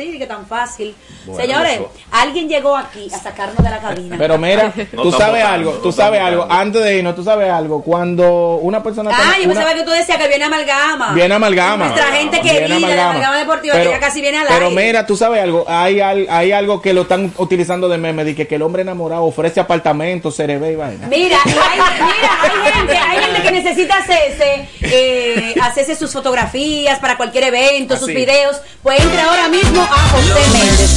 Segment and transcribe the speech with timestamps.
[0.00, 0.94] Sí, que tan fácil.
[1.36, 1.80] Señores,
[2.10, 4.16] alguien llegó aquí a sacarnos de la cabina.
[4.18, 4.72] Pero mira,
[5.02, 9.10] tú sabes algo, tú sabes algo, antes de irnos, tú sabes algo, cuando una persona...
[9.12, 11.12] Ah, yo pensaba que tú decías que viene amalgama.
[11.14, 11.86] Viene amalgama.
[11.88, 14.84] Nuestra gente querida de amalgama deportiva, pero, que ya casi viene al Pero aire.
[14.86, 18.34] mira, tú sabes algo, hay, al- hay algo que lo están utilizando de meme, de
[18.34, 21.06] que, que el hombre enamorado ofrece apartamentos, cerebé y vaina.
[21.08, 26.98] Mira, y hay, mira, hay gente, hay gente que necesita hacerse, eh, hacerse sus fotografías
[26.98, 28.60] para cualquier evento, sus videos.
[28.82, 30.90] Pues entra ahora mismo a José Méndez.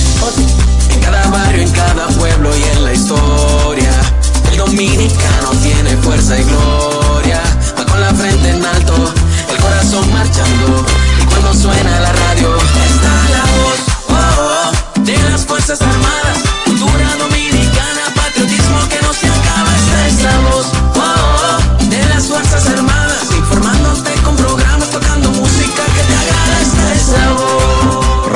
[0.90, 3.92] En cada barrio, en cada pueblo y en la historia,
[4.52, 7.42] el dominicano tiene fuerza y gloria.
[7.78, 8.96] Va con la frente en alto,
[9.50, 10.86] el corazón marchando.
[11.22, 16.38] Y cuando suena la radio, está la voz oh, oh, de las Fuerzas Armadas.
[16.66, 17.63] Cultura dominicana,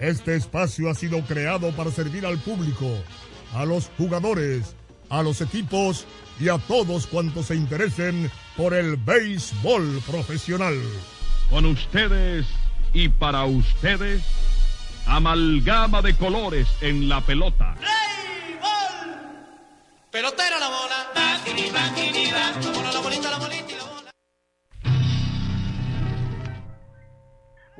[0.00, 2.90] Este espacio ha sido creado para servir al público,
[3.54, 4.74] a los jugadores,
[5.10, 6.06] a los equipos
[6.40, 10.80] y a todos cuantos se interesen por el béisbol profesional.
[11.50, 12.46] Con ustedes
[12.94, 14.22] y para ustedes,
[15.04, 17.76] amalgama de colores en la pelota.
[20.10, 21.10] Pelotera la bola.
[21.14, 23.89] La bola, la bolita, la bolita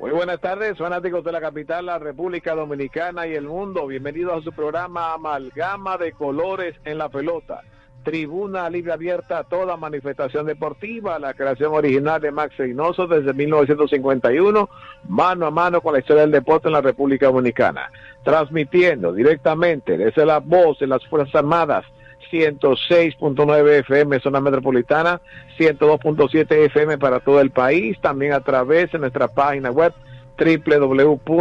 [0.01, 3.85] Muy buenas tardes, fanáticos de la capital, la República Dominicana y el mundo.
[3.85, 7.61] Bienvenidos a su programa Amalgama de Colores en la Pelota.
[8.03, 14.69] Tribuna libre abierta a toda manifestación deportiva, la creación original de Max Reynoso desde 1951,
[15.07, 17.91] mano a mano con la historia del deporte en la República Dominicana.
[18.23, 21.85] Transmitiendo directamente desde la voz de las Fuerzas Armadas,
[22.31, 25.19] 106.9 FM zona metropolitana,
[25.57, 29.93] 102.7 FM para todo el país, también a través de nuestra página web
[30.37, 31.31] www.hifa.mil.do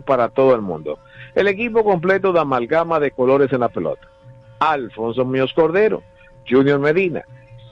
[0.00, 0.98] para todo el mundo.
[1.34, 4.06] El equipo completo de amalgama de colores en la pelota.
[4.58, 6.02] Alfonso Míos Cordero,
[6.48, 7.24] Junior Medina,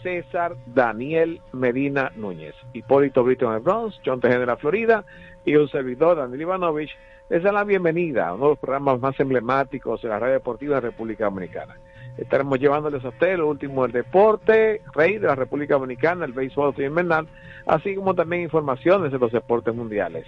[0.02, 3.62] César Daniel Medina Núñez, Hipólito Brito en el
[4.04, 5.04] John Tejeda en la Florida
[5.44, 6.96] y un servidor, Daniel Ivanovich,
[7.28, 10.76] les da la bienvenida a uno de los programas más emblemáticos de la radio deportiva
[10.76, 11.76] de la República Dominicana.
[12.16, 16.74] Estaremos llevándoles a ustedes lo último del deporte, rey de la República Dominicana, el béisbol
[16.78, 17.28] invernal,
[17.66, 20.24] así como también informaciones de los deportes mundiales.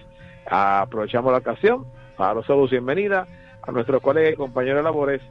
[0.46, 1.86] Aprovechamos la ocasión
[2.16, 3.26] para los saludos y bienvenida
[3.62, 5.22] a nuestro colega y compañero de labores,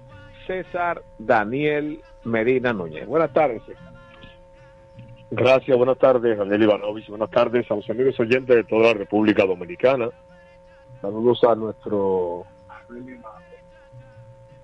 [0.48, 3.06] César Daniel Medina Núñez.
[3.06, 3.94] Buenas tardes, César.
[5.32, 7.08] Gracias, buenas tardes, Daniel Ivanovich.
[7.08, 10.10] Buenas tardes a los amigos oyentes de toda la República Dominicana.
[11.02, 12.46] Saludos a nuestro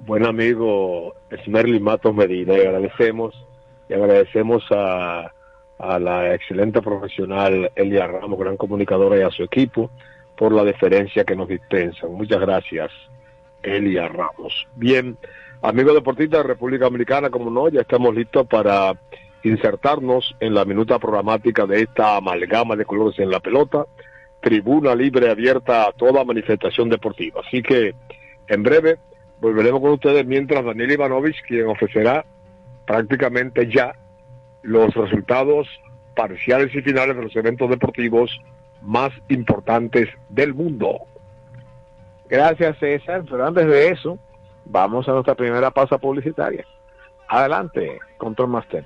[0.01, 3.45] buen amigo Esmerly Matos Medina y agradecemos
[3.87, 5.31] y agradecemos a,
[5.77, 9.89] a la excelente profesional Elia Ramos, gran comunicadora y a su equipo
[10.35, 12.11] por la deferencia que nos dispensan.
[12.11, 12.91] Muchas gracias,
[13.63, 14.67] Elia Ramos.
[14.75, 15.17] Bien,
[15.61, 18.93] amigos deportistas de República Dominicana, como no, ya estamos listos para
[19.43, 23.85] insertarnos en la minuta programática de esta amalgama de colores en la pelota,
[24.45, 27.41] tribuna libre abierta a toda manifestación deportiva.
[27.43, 27.95] Así que
[28.47, 28.99] en breve
[29.41, 32.23] volveremos con ustedes mientras Daniel Ivanovich, quien ofrecerá
[32.85, 33.95] prácticamente ya
[34.61, 35.67] los resultados
[36.15, 38.39] parciales y finales de los eventos deportivos
[38.83, 40.99] más importantes del mundo.
[42.29, 43.23] Gracias, César.
[43.27, 44.19] Pero antes de eso,
[44.65, 46.63] vamos a nuestra primera pausa publicitaria.
[47.27, 48.85] Adelante, Control Master.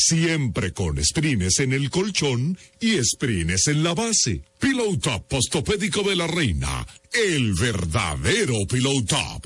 [0.00, 4.42] Siempre con sprines en el colchón y sprines en la base.
[4.60, 6.86] Pillow Top Postopédico de la Reina.
[7.12, 9.44] El verdadero Pillow Top.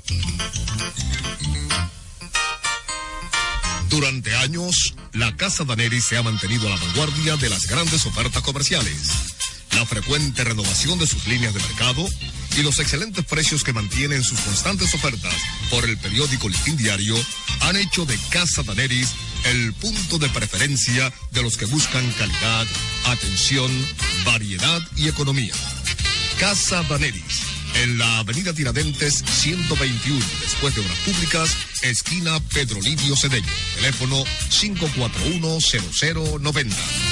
[3.88, 8.42] Durante años, la Casa Daneri se ha mantenido a la vanguardia de las grandes ofertas
[8.42, 9.08] comerciales.
[9.74, 12.06] La frecuente renovación de sus líneas de mercado
[12.58, 15.34] y los excelentes precios que mantienen sus constantes ofertas
[15.70, 17.16] por el periódico Listín Diario
[17.60, 19.14] han hecho de Casa Daneris
[19.44, 22.66] el punto de preferencia de los que buscan calidad,
[23.06, 23.70] atención,
[24.24, 25.54] variedad y economía.
[26.38, 27.42] Casa Daneris,
[27.82, 33.46] en la avenida Tiradentes 121, después de Obras Públicas, esquina Pedro Livio Cedeño.
[33.76, 37.11] Teléfono 541-0090.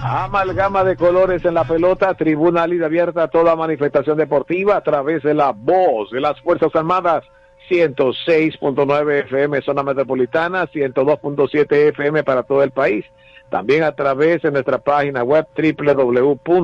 [0.00, 5.22] Amalgama de colores en la pelota, tribuna libre abierta a toda manifestación deportiva a través
[5.22, 7.24] de la voz de las Fuerzas Armadas.
[7.68, 13.04] 106.9 FM zona metropolitana, 102.7 FM para todo el país.
[13.50, 16.62] También a través de nuestra página web www.hifa.mil.do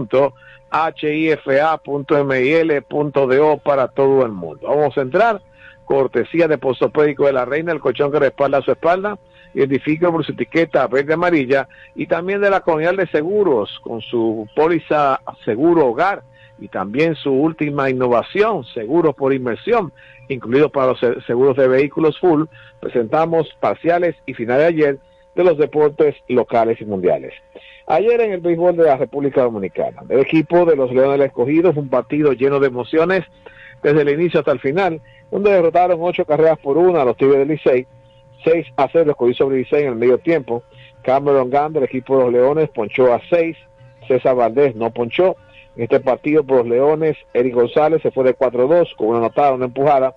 [3.58, 4.68] para todo el mundo.
[4.68, 5.42] Vamos a entrar,
[5.84, 9.18] cortesía de Postopédico de la Reina, el colchón que respalda su espalda,
[9.54, 14.48] identifica por su etiqueta verde amarilla y también de la Colonial de Seguros con su
[14.54, 16.22] póliza Seguro Hogar
[16.58, 19.92] y también su última innovación, seguros por inmersión,
[20.28, 22.44] incluidos para los seguros de vehículos full,
[22.80, 24.98] presentamos parciales y finales de ayer
[25.34, 27.32] de los deportes locales y mundiales.
[27.86, 31.72] Ayer en el béisbol de la República Dominicana, el equipo de los Leones del Escogido
[31.72, 33.24] fue un partido lleno de emociones
[33.82, 37.38] desde el inicio hasta el final, donde derrotaron ocho carreras por una a los Tigres
[37.38, 37.86] del Licey,
[38.44, 40.62] 6 a 0 escogió sobre Licey en el medio tiempo.
[41.02, 43.56] Cameron Gunn del equipo de los Leones ponchó a 6,
[44.08, 45.36] César Valdés no ponchó.
[45.76, 49.52] En este partido por los Leones, Eric González se fue de 4-2 con una anotada,
[49.52, 50.14] una empujada.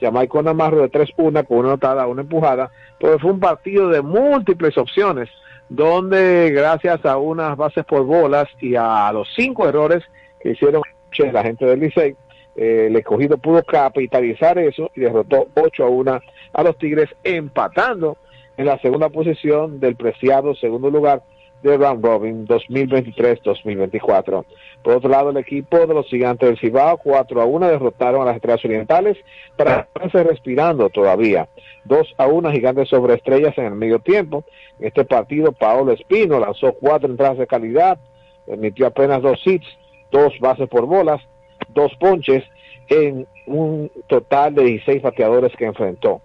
[0.00, 2.70] Jamaico Namarro de 3-1 con una anotada, una empujada.
[2.98, 5.28] Pero fue un partido de múltiples opciones,
[5.68, 10.02] donde gracias a unas bases por bolas y a los cinco errores
[10.40, 10.82] que hicieron
[11.32, 12.16] la gente del Licey,
[12.56, 16.20] eh, el escogido pudo capitalizar eso y derrotó 8 a 1
[16.52, 18.16] a los Tigres, empatando
[18.56, 21.22] en la segunda posición del preciado segundo lugar
[21.62, 24.44] de Round Robin 2023-2024.
[24.82, 28.26] Por otro lado, el equipo de los gigantes del Cibao, 4 a 1, derrotaron a
[28.26, 29.18] las estrellas orientales
[29.56, 31.48] para estarse respirando todavía.
[31.84, 34.44] 2 a 1, gigantes sobre estrellas en el medio tiempo.
[34.78, 37.98] En este partido, Paolo Espino lanzó cuatro entradas de calidad,
[38.46, 39.66] emitió apenas dos hits,
[40.10, 41.20] dos bases por bolas,
[41.68, 42.42] dos ponches
[42.88, 46.22] en un total de 16 bateadores que enfrentó.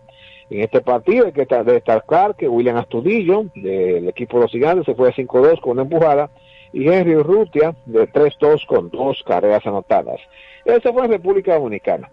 [0.50, 4.94] En este partido hay que destacar que William Astudillo, del equipo de los gigantes, se
[4.94, 6.30] fue a 5-2 con una empujada,
[6.72, 10.20] y Henry Urrutia de 3-2 con dos carreras anotadas.
[10.66, 12.12] Esa fue en República Dominicana.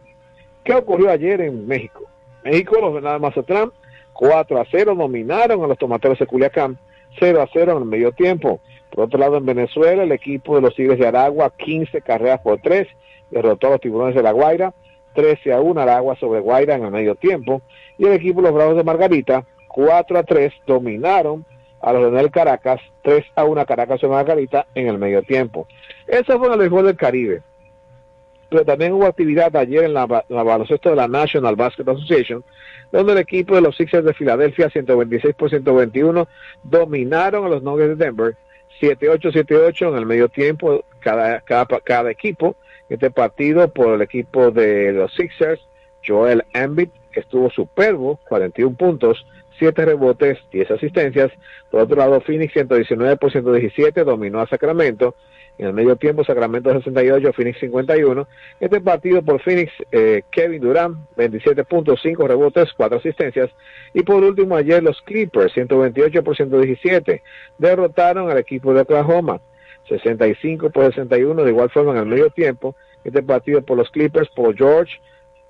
[0.64, 2.04] ¿Qué ocurrió ayer en México?
[2.44, 3.72] México, los Venados de Mazatlán,
[4.12, 6.78] 4 a 0, dominaron a los tomateros de Culiacán,
[7.18, 8.60] 0 a 0 en el medio tiempo.
[8.90, 12.60] Por otro lado, en Venezuela, el equipo de los Tigres de Aragua, 15 carreras por
[12.60, 12.86] 3,
[13.30, 14.74] derrotó a los tiburones de la Guaira,
[15.14, 17.62] 13 a 1 Aragua sobre Guaira en el medio tiempo.
[17.98, 21.44] Y el equipo los Bravos de Margarita, 4 a 3, dominaron
[21.80, 25.66] a los del Caracas, 3 a 1 Caracas sobre Margarita en el medio tiempo.
[26.06, 27.42] Eso fue en el béisbol del Caribe.
[28.48, 32.44] Pero también hubo actividad ayer en la, baloncesto de la National Basketball Association,
[32.92, 36.28] donde el equipo de los Sixers de Filadelfia, 126 por 121,
[36.62, 38.36] dominaron a los Nuggets de Denver,
[38.80, 42.56] 7-8, 7-8 en el medio tiempo, cada, cada, cada equipo.
[42.92, 45.62] Este partido por el equipo de los Sixers,
[46.06, 49.26] Joel Embiid estuvo superbo, 41 puntos,
[49.58, 51.32] 7 rebotes, 10 asistencias.
[51.70, 55.14] Por otro lado, Phoenix 119 por 117 dominó a Sacramento.
[55.56, 58.28] En el medio tiempo, Sacramento 68, Phoenix 51.
[58.60, 63.48] Este partido por Phoenix, eh, Kevin Durant, 27.5 rebotes, 4 asistencias.
[63.94, 67.22] Y por último, ayer los Clippers, 128 por 117,
[67.56, 69.40] derrotaron al equipo de Oklahoma,
[69.98, 72.74] 65 por 61, de igual forma en el medio tiempo.
[73.04, 74.92] Este partido por los Clippers, por George,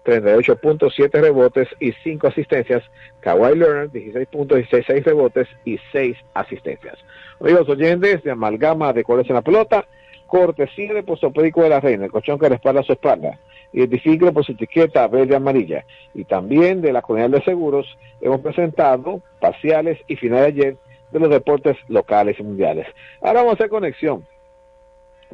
[0.04, 2.82] 38.7 rebotes y 5 asistencias.
[3.20, 6.98] Kawhi Leonard, 16 puntos y 6 rebotes y 6 asistencias.
[7.40, 9.86] Amigos oyentes de Amalgama de Colores en la Pelota,
[10.26, 13.38] cortesía de Postopédico de la Reina, el colchón que respalda su espalda.
[13.72, 15.84] Identifíquelo por su etiqueta verde amarilla.
[16.14, 17.86] Y también de la Comunidad de Seguros
[18.20, 20.76] hemos presentado parciales y finales de ayer
[21.10, 22.86] de los deportes locales y mundiales.
[23.20, 24.26] Ahora vamos a hacer conexión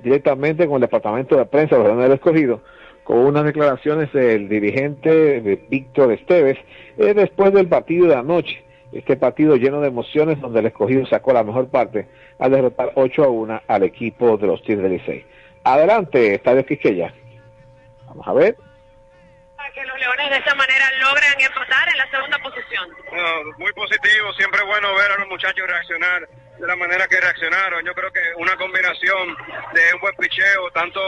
[0.02, 2.60] directamente con el Departamento de Prensa de los del Escogido
[3.04, 6.58] con unas declaraciones del dirigente de Víctor Esteves
[6.98, 8.62] eh, después del partido de anoche.
[8.92, 12.06] Este partido lleno de emociones donde el escogido sacó la mejor parte
[12.38, 15.26] al derrotar 8 a 1 al equipo de los Tigres del Licey.
[15.64, 17.14] Adelante, Estadio Quisqueya.
[18.08, 18.56] Vamos a ver
[19.72, 22.88] que los Leones de esta manera logran empatar en la segunda posición?
[23.58, 26.28] muy positivo, siempre bueno ver a los muchachos reaccionar
[26.58, 27.84] de la manera que reaccionaron.
[27.84, 29.36] Yo creo que una combinación
[29.74, 31.00] de un buen picheo, tanto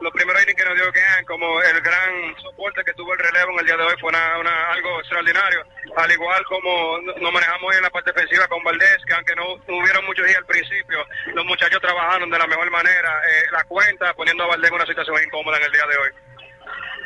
[0.00, 3.52] los primeros innings que nos dio Kean como el gran soporte que tuvo el relevo
[3.52, 5.64] en el día de hoy fue una, algo extraordinario.
[5.96, 10.04] Al igual como nos manejamos en la parte defensiva con Valdés, que aunque no tuvieron
[10.06, 11.04] muchos días al principio,
[11.34, 13.20] los muchachos trabajaron de la mejor manera.
[13.28, 16.10] Eh, la cuenta poniendo a Valdés en una situación incómoda en el día de hoy.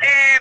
[0.03, 0.39] Eh,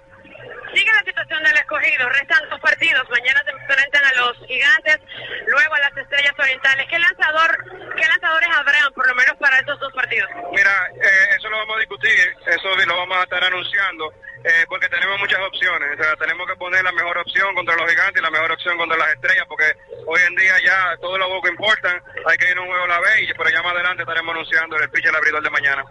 [0.74, 4.98] Sigue la situación del escogido, restan dos partidos, mañana se enfrentan a los gigantes,
[5.46, 6.86] luego a las estrellas orientales.
[6.88, 7.56] ¿Qué lanzador,
[7.96, 10.28] qué lanzadores habrán por lo menos para estos dos partidos?
[10.52, 14.12] Mira, eh, eso lo vamos a discutir, eso lo vamos a estar anunciando,
[14.46, 17.90] eh, porque tenemos muchas opciones, o sea, tenemos que poner la mejor opción contra los
[17.90, 19.64] gigantes y la mejor opción contra las estrellas, porque
[20.06, 22.88] hoy en día ya todos los juegos importan, hay que ir a un juego a
[22.88, 25.84] la vez, pero ya más adelante estaremos anunciando el pitch el abridor de mañana.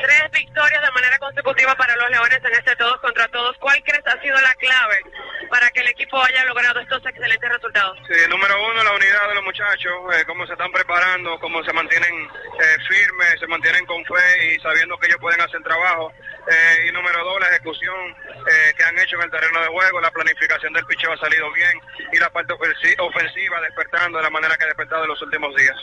[0.00, 3.54] Tres victorias de manera consecutiva para los Leones en este todos contra todos.
[3.58, 5.00] ¿Cuál crees ha sido la clave
[5.50, 7.98] para que el equipo haya logrado estos excelentes resultados?
[8.08, 8.45] Sí, número
[9.56, 14.54] muchachos, eh, cómo se están preparando, cómo se mantienen eh, firmes, se mantienen con fe
[14.54, 16.12] y sabiendo que ellos pueden hacer trabajo.
[16.46, 18.14] Eh, y número dos, la ejecución
[18.76, 21.80] que han hecho en el terreno de juego, la planificación del picheo ha salido bien
[22.12, 25.76] y la parte ofensiva despertando de la manera que ha despertado en los últimos días.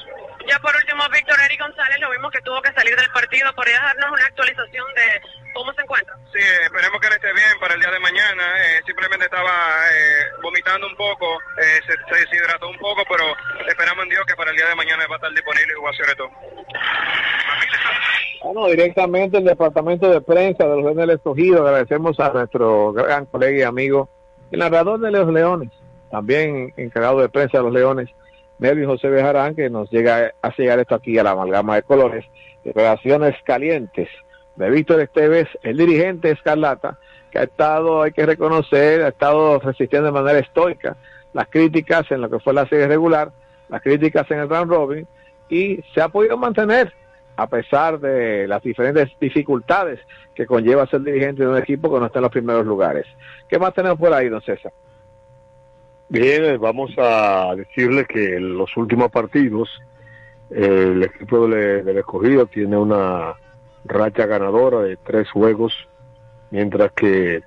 [0.48, 3.54] Ya por último, Víctor Eric González, lo vimos que tuvo que salir del partido.
[3.54, 5.22] ¿Podría darnos una actualización de
[5.54, 6.16] cómo se encuentra?
[6.34, 8.44] Sí, esperemos que él esté bien para el día de mañana.
[8.60, 9.52] Eh, simplemente estaba
[9.92, 13.24] eh, vomitando un poco, eh, se, se, deshidrató un poco, pero
[13.68, 15.90] esperamos en Dios que para el día de mañana va a estar disponible y va
[15.90, 16.32] a hacer todo.
[18.44, 21.66] Bueno, directamente el departamento de prensa de los Leones del Escogido.
[21.66, 24.10] Agradecemos a nuestro gran colega y amigo,
[24.52, 25.70] el narrador de los Leones,
[26.12, 28.10] también encargado de prensa de los Leones,
[28.64, 32.24] Melvin José Bejarán, que nos llega a llegar esto aquí a la amalgama de colores.
[32.64, 34.08] Declaraciones calientes
[34.56, 36.98] de Víctor Esteves, el dirigente Escarlata,
[37.30, 40.96] que ha estado, hay que reconocer, ha estado resistiendo de manera estoica
[41.34, 43.34] las críticas en lo que fue la serie regular,
[43.68, 45.08] las críticas en el round robin,
[45.50, 46.94] y se ha podido mantener
[47.36, 50.00] a pesar de las diferentes dificultades
[50.36, 53.08] que conlleva ser dirigente de un equipo que no está en los primeros lugares.
[53.50, 54.72] ¿Qué más tenemos por ahí, don César?
[56.10, 59.70] Bien, vamos a decirle que en los últimos partidos
[60.50, 63.34] el equipo del, del escogido tiene una
[63.86, 65.74] racha ganadora de tres juegos,
[66.52, 67.42] mientras que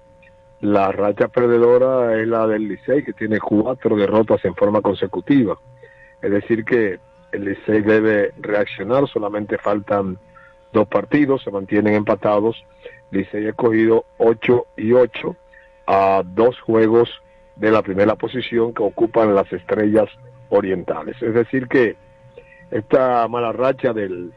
[0.60, 5.58] la racha perdedora es la del Licey, que tiene cuatro derrotas en forma consecutiva.
[6.22, 6.98] Es decir, que
[7.32, 10.18] el Licey debe reaccionar, solamente faltan
[10.72, 12.64] dos partidos, se mantienen empatados.
[13.10, 15.36] Licey escogido 8 y 8
[15.86, 17.08] a dos juegos
[17.56, 20.08] de la primera posición que ocupan las estrellas
[20.48, 21.20] orientales.
[21.22, 21.96] Es decir, que
[22.70, 24.32] esta mala racha del,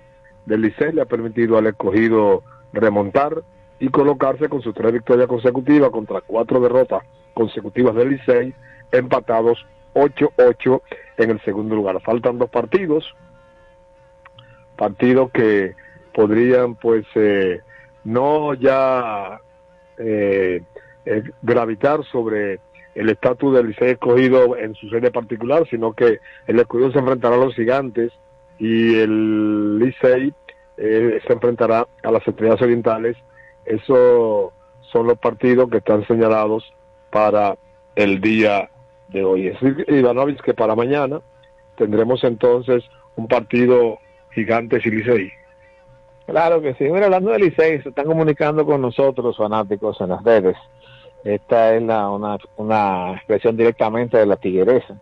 [0.46, 3.44] del Licey le ha permitido al escogido remontar
[3.80, 8.54] y colocarse con sus tres victorias consecutivas contra cuatro derrotas consecutivas del Licey,
[8.92, 10.82] empatados 8-8
[11.18, 12.02] en el segundo lugar.
[12.02, 13.16] Faltan dos partidos,
[14.78, 15.76] partidos que
[16.14, 17.62] podrían pues eh,
[18.04, 19.40] no ya
[19.98, 20.62] eh,
[21.06, 22.60] eh, gravitar sobre
[23.00, 27.36] el estatus del Licey escogido en su sede particular, sino que el escogido se enfrentará
[27.36, 28.12] a los gigantes
[28.60, 30.34] y el Licey
[30.76, 33.16] eh, se enfrentará a las estrellas orientales.
[33.66, 34.52] Esos
[34.92, 36.74] son los partidos que están señalados
[37.10, 37.58] para
[37.96, 38.70] el día
[39.08, 39.48] de hoy.
[39.48, 41.22] Es Ivanovic, que para mañana
[41.78, 42.84] tendremos entonces
[43.16, 43.98] un partido
[44.32, 45.32] gigantes y Licey.
[46.26, 46.84] Claro que sí.
[46.84, 50.58] Mira, hablando de Licey, se están comunicando con nosotros fanáticos en las redes.
[51.24, 54.98] Esta es la, una, una expresión directamente de la tigresa,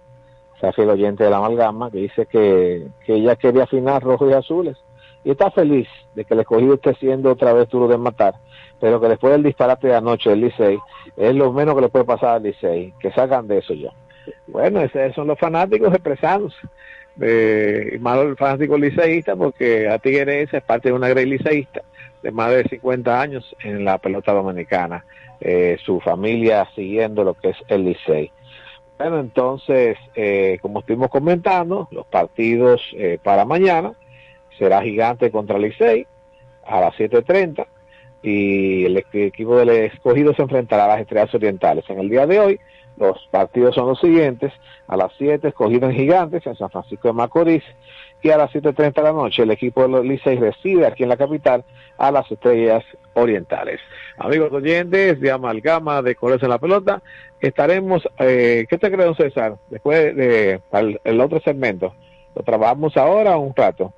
[0.59, 4.33] se hace el oyente de la amalgama, que dice que, ella quería afinar rojos y
[4.33, 4.77] azules.
[5.23, 8.35] Y está feliz de que el escogido esté siendo otra vez duro de matar,
[8.79, 10.79] pero que después del disparate de anoche del Licey,
[11.15, 13.91] es lo menos que le puede pasar al Licey, que salgan de eso ya.
[14.47, 16.55] Bueno, esos son los fanáticos expresados.
[17.19, 21.81] Eh, malo el fanático liceísta porque a Tigres es parte de una grey liceísta
[22.21, 25.03] de más de 50 años en la pelota dominicana.
[25.39, 28.31] Eh, su familia siguiendo lo que es el Licey.
[28.97, 33.93] Bueno, entonces, eh, como estuvimos comentando, los partidos eh, para mañana
[34.57, 36.07] será Gigante contra Licey
[36.65, 37.67] a las 7.30
[38.23, 41.85] y el equipo del escogido se enfrentará a las Estrellas Orientales.
[41.89, 42.59] En el día de hoy,
[42.97, 44.51] los partidos son los siguientes.
[44.87, 47.63] A las 7, escogido en Gigantes, en San Francisco de Macorís.
[48.31, 51.17] A las 7.30 de la noche, el equipo de los Licey recibe aquí en la
[51.17, 51.63] capital
[51.97, 53.79] a las Estrellas Orientales.
[54.17, 57.01] Amigos oyentes de Amalgama de Colores en la Pelota,
[57.39, 59.55] estaremos, eh, ¿qué te cree, don César?
[59.69, 61.93] Después de, el, el otro segmento,
[62.35, 63.93] ¿lo trabajamos ahora o un rato?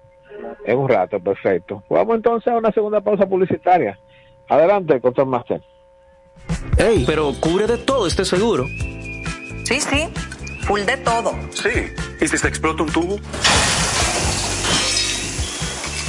[0.65, 1.83] En un rato, perfecto.
[1.89, 3.99] Vamos entonces a una segunda pausa publicitaria.
[4.47, 5.61] Adelante, Control Master.
[6.77, 8.65] Ey, pero cubre de todo este seguro.
[9.63, 10.07] Sí, sí,
[10.61, 11.33] full de todo.
[11.51, 11.69] Sí.
[12.21, 13.17] ¿Y si se explota un tubo?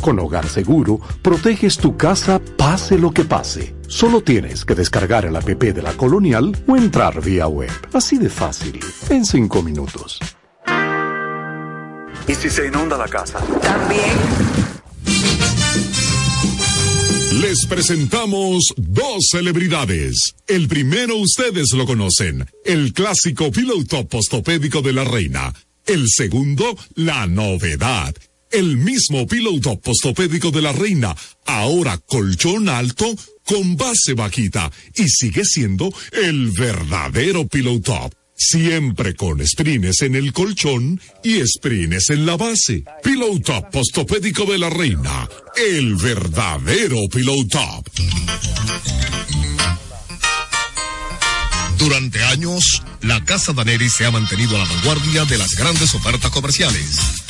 [0.00, 3.74] Con Hogar Seguro, proteges tu casa pase lo que pase.
[3.86, 7.70] Solo tienes que descargar el app de la Colonial o entrar vía web.
[7.92, 10.18] Así de fácil, en 5 minutos.
[12.26, 13.40] ¿Y si se inunda la casa?
[13.60, 14.16] También.
[17.40, 20.34] Les presentamos dos celebridades.
[20.46, 25.52] El primero ustedes lo conocen, el clásico Pillow Top postopédico de la reina.
[25.86, 28.14] El segundo, la novedad.
[28.50, 31.14] El mismo Pillow Top postopédico de la reina,
[31.46, 33.06] ahora colchón alto
[33.44, 38.12] con base bajita y sigue siendo el verdadero Pillow Top.
[38.36, 42.82] Siempre con sprines en el colchón y sprines en la base.
[43.04, 45.28] Pillow Top postopédico de la reina.
[45.56, 47.88] El verdadero Pillow Top.
[51.78, 56.30] Durante años, la Casa Daneri se ha mantenido a la vanguardia de las grandes ofertas
[56.30, 57.29] comerciales.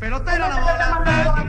[0.00, 1.46] La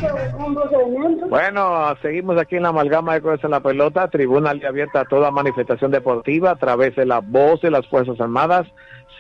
[1.30, 5.30] Bueno, seguimos aquí en la amalgama de Cosas en la Pelota, tribuna abierta a toda
[5.32, 8.68] manifestación deportiva a través de la voz de las Fuerzas Armadas,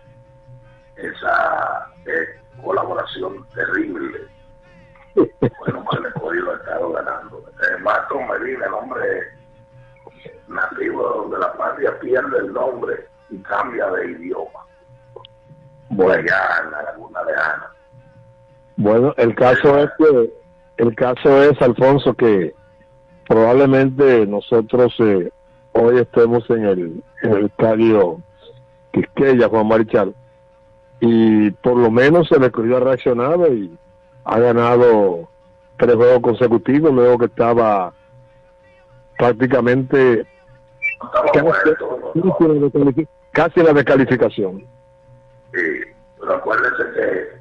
[0.96, 4.28] esa eh, colaboración terrible.
[5.58, 7.38] Bueno, pues el escogido ha estado ganando.
[7.38, 9.28] Eh, Marco Medina, el hombre
[10.48, 14.60] nativo de la patria pierde el nombre y cambia de idioma.
[15.90, 17.72] Allá en la laguna de Ana.
[18.76, 20.32] Bueno, el caso es que
[20.78, 22.54] el caso es Alfonso que
[23.28, 25.30] probablemente nosotros eh,
[25.72, 28.18] hoy estemos en el en el estadio
[28.92, 30.14] Quisqueya Juan Marichal
[31.00, 33.76] y por lo menos el escogido ha reaccionado y
[34.24, 35.28] ha ganado
[35.76, 37.92] tres juegos consecutivos luego que estaba
[39.18, 40.26] prácticamente
[43.32, 44.60] casi, la descalificación.
[45.52, 47.40] Y pero acuérdense que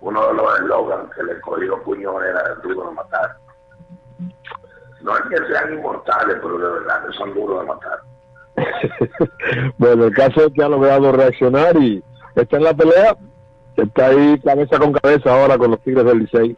[0.00, 3.36] uno de los eslogans que el escogido puño era duro de matar.
[5.04, 8.00] No es que sean inmortales, pero de verdad que son duros de matar.
[9.78, 12.02] bueno, el caso es que ha logrado reaccionar y
[12.34, 13.14] está en la pelea,
[13.76, 16.56] está ahí cabeza con cabeza ahora con los Tigres del Licey.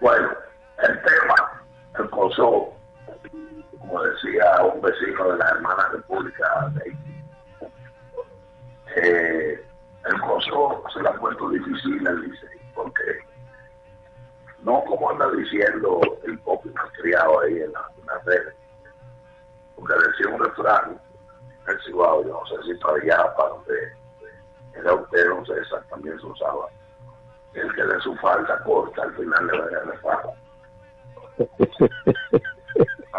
[0.00, 0.30] Bueno,
[0.82, 1.62] el tema,
[1.98, 2.72] el coso,
[3.78, 7.22] como decía un vecino de la hermana República de Haití,
[8.96, 9.62] eh,
[10.06, 13.02] el coso se le ha puesto difícil al Licey, porque
[14.62, 16.68] no como anda diciendo el poco
[17.00, 18.54] criado ahí en, la, en las redes,
[19.76, 21.00] porque decía un refrán,
[21.68, 23.92] el Cibao, yo no sé si todavía para donde
[24.74, 25.54] era usted, no sé,
[25.90, 26.66] también se usaba,
[27.54, 30.34] el que de su falta corta al final le va a dar fajo.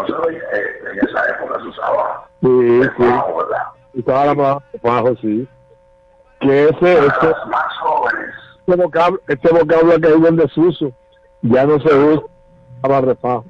[0.09, 3.03] No oye, eh, en esa época se usaba Sí, sí.
[3.03, 3.63] fajo, ¿verdad?
[3.93, 5.47] Estaba la ma- bajo, sí.
[6.39, 10.93] Que ese, Para este, los más jóvenes, este vocablo, este vocablo ha caído en desuso.
[11.41, 12.23] Ya no se usa
[12.81, 13.45] para refajo.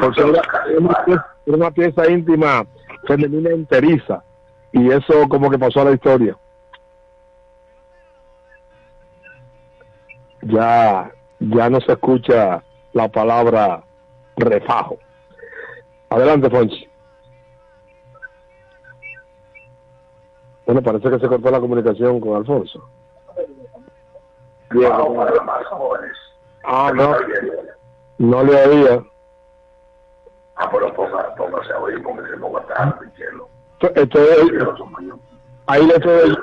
[0.00, 0.30] Porque era,
[0.78, 2.66] una pieza, era una pieza íntima
[3.06, 4.22] femenina enteriza.
[4.72, 6.36] Y eso como que pasó a la historia.
[10.42, 12.62] Ya, ya no se escucha
[12.92, 13.82] la palabra
[14.36, 14.98] refajo.
[16.10, 16.88] Adelante, Fonchi.
[20.66, 22.88] Bueno, parece que se cortó la comunicación con Alfonso.
[24.70, 24.90] Bien.
[24.90, 26.16] Fajo para los más jóvenes.
[26.66, 27.16] Ah, ¿Me no,
[28.18, 29.02] no le oía.
[30.56, 33.48] Ah, pero ponga, póngase a oír porque se ponga tarde, cielo.
[33.80, 34.52] Esto- esto es-
[35.66, 36.36] ahí le estoy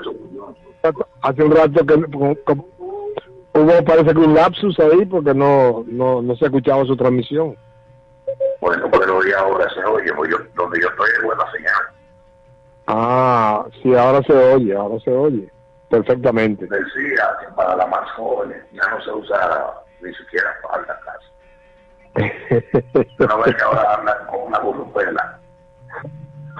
[1.22, 1.94] hace un rato que
[3.54, 7.56] hubo parece que un lapsus ahí porque no no, no se escuchaba su transmisión.
[8.60, 11.82] Bueno, pero ya ahora se oye, pues yo, donde yo estoy es buena señal.
[12.86, 15.50] Ah, sí, ahora se oye, ahora se oye
[15.88, 16.66] perfectamente.
[16.66, 21.28] Decía que para las más jóvenes ya no se usa ni siquiera falda casi.
[23.24, 25.38] Una vez que ahora andan con una burrupela.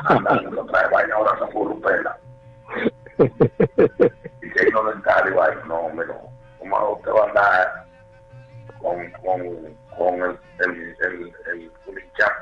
[0.05, 2.19] Andan con otra vaina, ahora son burrupela.
[3.19, 6.33] Y que no dental y vaina, no, no.
[6.59, 7.87] ¿Cómo usted va a andar
[8.81, 11.73] con, con, con el, el, el, el,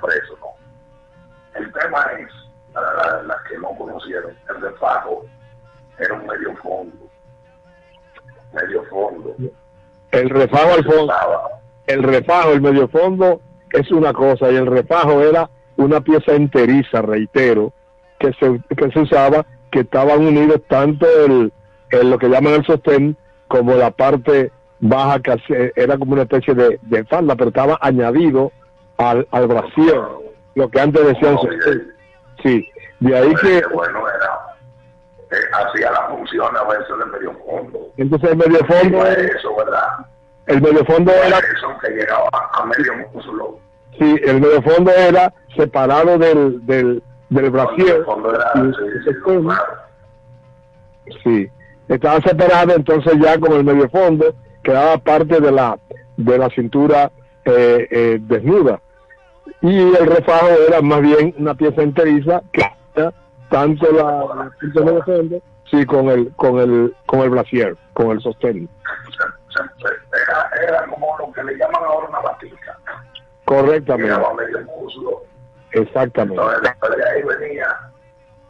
[0.01, 0.37] preso?
[0.41, 0.55] No.
[1.55, 2.29] El tema es,
[2.73, 5.25] para la- las que no conocieron, el refajo
[5.99, 7.07] era un medio fondo.
[8.53, 9.35] Medio fondo.
[10.13, 11.15] El refajo al fondo,
[11.87, 13.41] el refajo, el medio fondo
[13.73, 17.73] es una cosa y el refajo era una pieza enteriza, reitero,
[18.19, 21.53] que se, que se usaba, que estaban unidos tanto el,
[21.91, 23.17] el lo que llaman el sostén
[23.49, 28.53] como la parte baja que era como una especie de, de falda, pero estaba añadido
[28.97, 30.01] al, al brasier,
[30.55, 31.93] lo que antes decían sostén.
[32.43, 32.69] Sí,
[33.01, 34.30] de ahí que bueno era
[35.31, 37.79] eh, hacía la función a veces del medio fondo.
[37.97, 39.89] Entonces el medio fondo, Fue eso verdad
[40.47, 43.59] el medio fondo era eso que llegaba a medio muslo
[43.99, 48.03] Sí, el medio fondo era separado del, del, del brasier.
[48.05, 49.11] fondo era Y- sí, sí.
[51.25, 51.49] Sí,
[51.89, 55.79] estaba separado entonces ya con el medio fondo quedaba parte de la
[56.17, 57.11] de la cintura
[57.45, 58.81] eh, eh, desnuda.
[59.63, 62.63] Y el refajo era más bien una pieza enteriza que
[62.95, 63.13] era
[63.51, 68.69] tanto la, fondo sí con el con el con el brasier con el sostén.
[70.29, 72.79] Era, era como lo que le llaman ahora una batica.
[73.45, 74.17] Correctamente.
[74.37, 75.23] Medio muslo.
[75.73, 76.41] Exactamente.
[76.43, 77.91] Entonces de ahí venía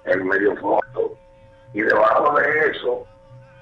[0.04, 1.16] el medio fondo.
[1.72, 3.06] Y debajo de eso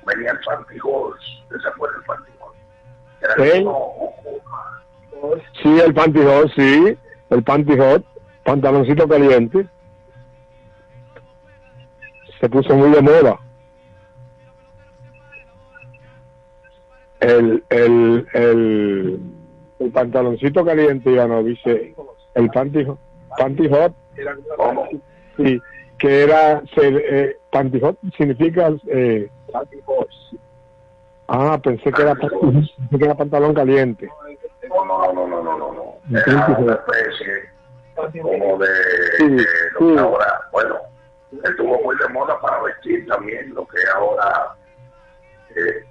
[0.07, 2.59] venía el pantyhose ese fue el pantyhose
[3.21, 3.65] era Sí.
[3.65, 4.15] como
[5.63, 6.99] Sí, el pantyhose, sí,
[7.31, 8.05] el pantyhose,
[8.45, 9.67] pantaloncito caliente.
[12.41, 13.39] Se puso muy de moda.
[17.21, 19.21] El, el, el,
[19.81, 21.95] el pantaloncito caliente, ya no dice,
[22.35, 23.01] el pantyhose,
[23.37, 23.95] pantyhose,
[25.37, 25.61] sí,
[25.99, 29.29] que era, se, eh, pantyhose significa, eh,
[31.27, 34.09] ah, pensé que era, pensé que era pantalón caliente.
[34.69, 35.73] no no no no no no
[36.09, 38.67] no era una especie como de,
[39.19, 39.39] Sí, de
[39.79, 39.99] sí.
[39.99, 40.77] ahora bueno
[41.45, 44.55] estuvo muy de moda para vestir también lo que ahora
[45.55, 45.85] eh,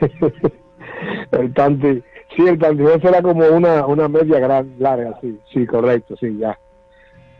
[1.32, 2.02] el panty,
[2.34, 6.58] sí, el pantyhose era como una, una media gran, larga, sí, sí, correcto, sí, ya.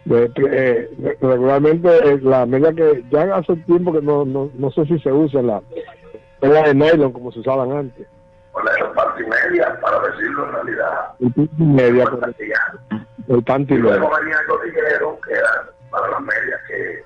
[0.05, 4.85] De- eh, regularmente eh, la media que ya hace tiempo que no, no, no sé
[4.87, 5.61] si se usa la
[6.41, 8.07] media de nylon como se usaban antes.
[8.53, 11.11] con la parte media para decirlo en realidad
[11.59, 12.43] media, correcto.
[13.29, 14.19] El panty y luego media.
[14.21, 17.03] venían los ligueros que eran para las medias que,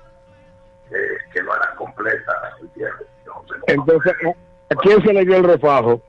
[0.89, 0.97] que,
[1.33, 3.07] que no eran completas ¿entiendes?
[3.25, 4.13] Yo no sé cómo- Entonces,
[4.69, 6.01] ¿a quién se le dio el refajo?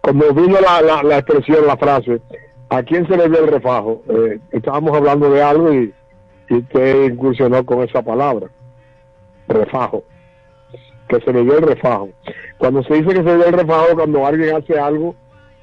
[0.00, 2.20] Como vino la, la, la expresión, la frase,
[2.68, 4.02] ¿a quién se le dio el refajo?
[4.08, 5.94] Eh, estábamos hablando de algo y,
[6.50, 8.48] y usted incursionó con esa palabra,
[9.48, 10.04] refajo,
[11.08, 12.10] que se le dio el refajo.
[12.58, 15.14] Cuando se dice que se le dio el refajo, cuando alguien hace algo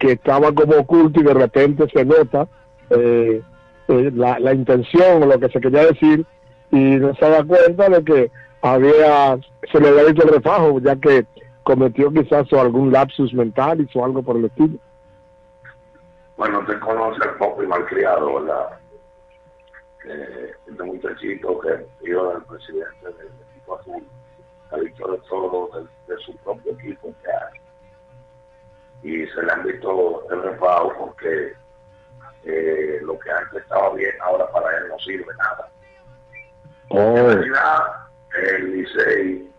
[0.02, 2.48] que estaba como oculto y de repente se nota
[2.90, 3.40] eh,
[3.88, 6.26] eh, la, la intención o lo que se quería decir
[6.72, 8.32] y no se da cuenta de que
[8.64, 9.38] había
[9.72, 11.28] se le había dicho el refajo ya que
[11.62, 14.80] cometió quizás o algún lapsus mental o algo por el estilo
[16.36, 18.80] Bueno, usted conoce al poco y malcriado, ¿verdad?
[20.08, 24.04] Eh, este muchachito que iba del presidente del equipo azul,
[24.72, 27.62] ha dicho de todo, de, de su propio equipo que hay.
[29.04, 31.54] Y se le han visto el refajo porque
[32.44, 35.70] eh, lo que antes estaba bien, ahora para él no sirve nada.
[36.90, 37.84] En realidad,
[38.36, 39.50] el Licey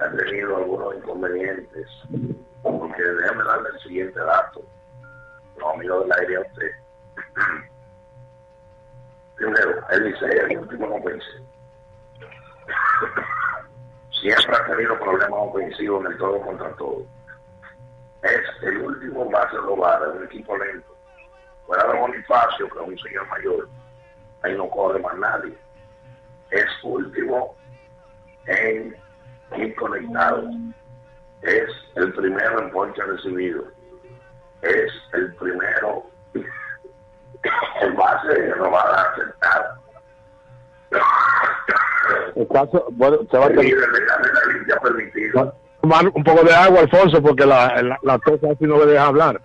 [0.00, 1.86] ha tenido algunos inconvenientes,
[2.62, 4.62] porque déjame darle el siguiente dato
[5.58, 6.70] no amigo del aire a usted.
[9.36, 11.26] Primero, el Licey el último no vence.
[14.20, 17.06] Siempre ha tenido problemas ofensivos en el todo contra todo.
[18.26, 20.96] Es el último base global de un equipo lento.
[21.66, 23.68] Fuera de Bonifacio, que es un señor mayor,
[24.42, 25.56] ahí no corre más nadie.
[26.50, 27.56] Es último
[28.46, 28.96] en
[29.56, 30.48] ir conectado.
[31.42, 33.76] Es el primero en ponche recibido
[34.62, 39.80] es el primero el base robada aceptada.
[42.34, 43.50] el caso bueno se va a
[45.86, 49.06] Tomar un poco de agua Alfonso porque la, la, la tos así no le deja
[49.06, 49.40] hablar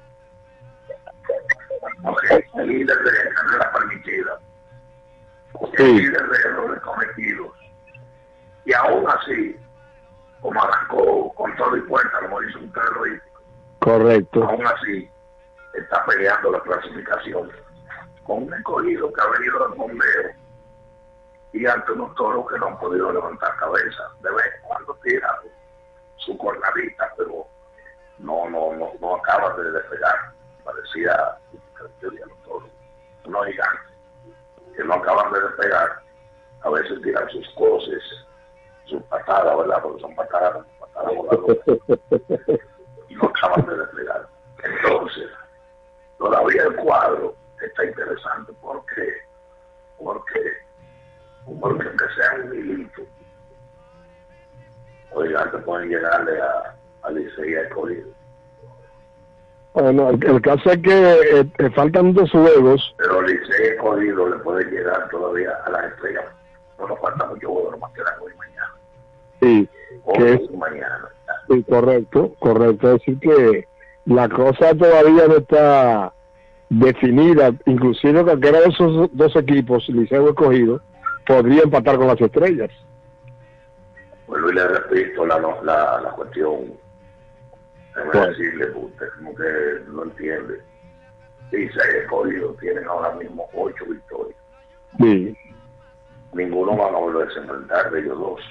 [2.55, 3.11] el líder de
[3.71, 4.39] permitida.
[5.61, 5.93] El Sí.
[6.01, 7.51] líder de errores cometidos.
[8.65, 9.55] Y aún así,
[10.41, 13.25] como arrancó con todo y puerta, como dice un terrorista,
[13.79, 15.07] correcto aún así
[15.75, 17.51] está peleando la clasificación
[18.23, 20.31] con un escogido que ha venido del bombeo
[21.53, 24.03] y ante unos toros que no han podido levantar cabeza.
[24.23, 25.39] De vez cuando tira
[26.25, 27.45] su cornadita, pero
[28.19, 30.15] no, no, no, no acaba de despegar.
[30.63, 31.37] Parecía
[32.01, 32.69] los toros,
[33.25, 33.91] unos gigantes
[34.75, 36.01] que no acaban de despegar
[36.63, 38.01] a veces tiran sus cosas,
[38.85, 39.81] sus patadas, ¿verdad?
[39.81, 41.57] Porque son patadas, patadas voladoras,
[43.09, 44.27] y no acaban de desplegar.
[44.63, 45.29] Entonces,
[46.17, 48.53] todavía el cuadro está interesante.
[48.61, 49.23] Porque,
[49.97, 50.61] porque
[51.51, 53.01] aunque sea un milito,
[55.13, 58.07] oigan, te pueden llegarle a, a Licey a escogido.
[59.73, 62.93] Bueno, el, el caso es que eh, eh, faltan dos juegos.
[62.97, 66.25] Pero Licey escogido le puede llegar todavía a las estrellas.
[66.77, 68.73] No nos falta mucho juego, nomás quedan hoy mañana.
[69.41, 69.69] Sí,
[70.03, 71.09] Hoy que es mañana.
[71.47, 72.87] sí, correcto, correcto.
[72.91, 73.67] Es decir, que
[74.05, 76.11] la cosa todavía no está
[76.69, 77.51] definida.
[77.65, 80.81] Inclusive cualquiera de esos dos equipos, Liceo escogido,
[81.25, 82.71] podría empatar con las estrellas.
[84.31, 86.73] Vuelvo y le repito la, la, la cuestión.
[88.13, 88.29] ¿Cuál?
[88.29, 89.43] decirle, usted como que
[89.87, 90.63] no entiende.
[91.51, 94.39] Licey escogido tienen ahora mismo ocho victorias.
[94.97, 95.37] Sí,
[96.31, 98.41] Ninguno van a volverse a enfrentar de ellos dos.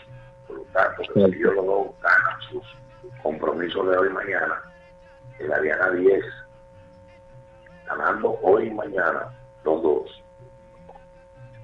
[0.47, 2.77] Por lo tanto, que si ellos los dos ganan sus
[3.23, 4.62] compromisos de hoy y mañana,
[5.38, 6.25] llegarían a 10.
[7.87, 10.23] Ganando hoy y mañana, los dos.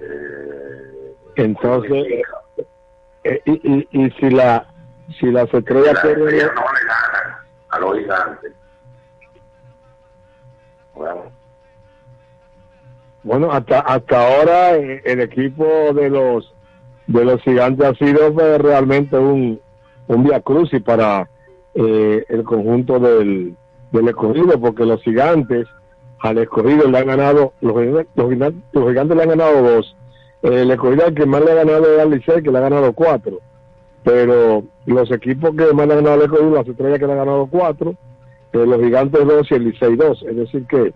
[0.01, 2.07] Eh, entonces,
[3.29, 4.67] eh, y, y, y si la
[5.19, 7.37] si estrellas las pierden- estrellas no le ganan
[7.71, 8.53] a los gigantes.
[10.95, 11.23] Bueno,
[13.23, 16.53] Bueno, hasta hasta ahora eh, el equipo de los
[17.07, 19.61] de los gigantes ha sido pues, realmente un
[20.09, 21.29] un via crucis para
[21.75, 23.57] eh, el conjunto del,
[23.93, 25.67] del escogido, porque los gigantes
[26.21, 27.75] al escogido le han ganado, los,
[28.15, 28.31] los
[28.73, 29.97] los gigantes le han ganado dos.
[30.43, 32.93] El escogido al que más le ha ganado es al Licey, que le ha ganado
[32.93, 33.41] cuatro.
[34.05, 37.19] Pero los equipos que más le han ganado al escogido, las estrellas que le han
[37.19, 37.95] ganado cuatro,
[38.53, 40.23] eh, los gigantes dos y el Licey dos.
[40.23, 40.95] Es decir que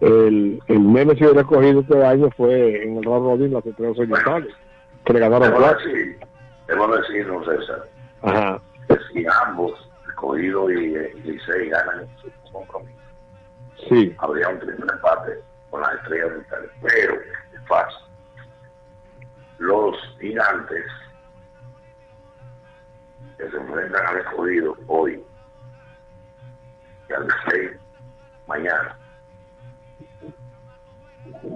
[0.00, 4.52] el, el Nemesis del escogido este año fue en el Round Robin las estrellas orientales,
[5.04, 5.90] que le ganaron cuatro.
[6.68, 7.88] debo decir, don César,
[8.22, 8.60] Ajá.
[8.88, 9.72] que si ambos,
[10.08, 12.98] escogido y, y Licey, ganan sus compromisos,
[13.88, 15.32] Sí, habría un triple empate
[15.70, 16.70] con las estrellas orientales.
[16.82, 17.98] Pero es fácil.
[19.62, 20.84] Los gigantes
[23.38, 25.24] que se enfrentan al escogido hoy
[27.08, 27.78] y al Licey
[28.48, 28.98] mañana.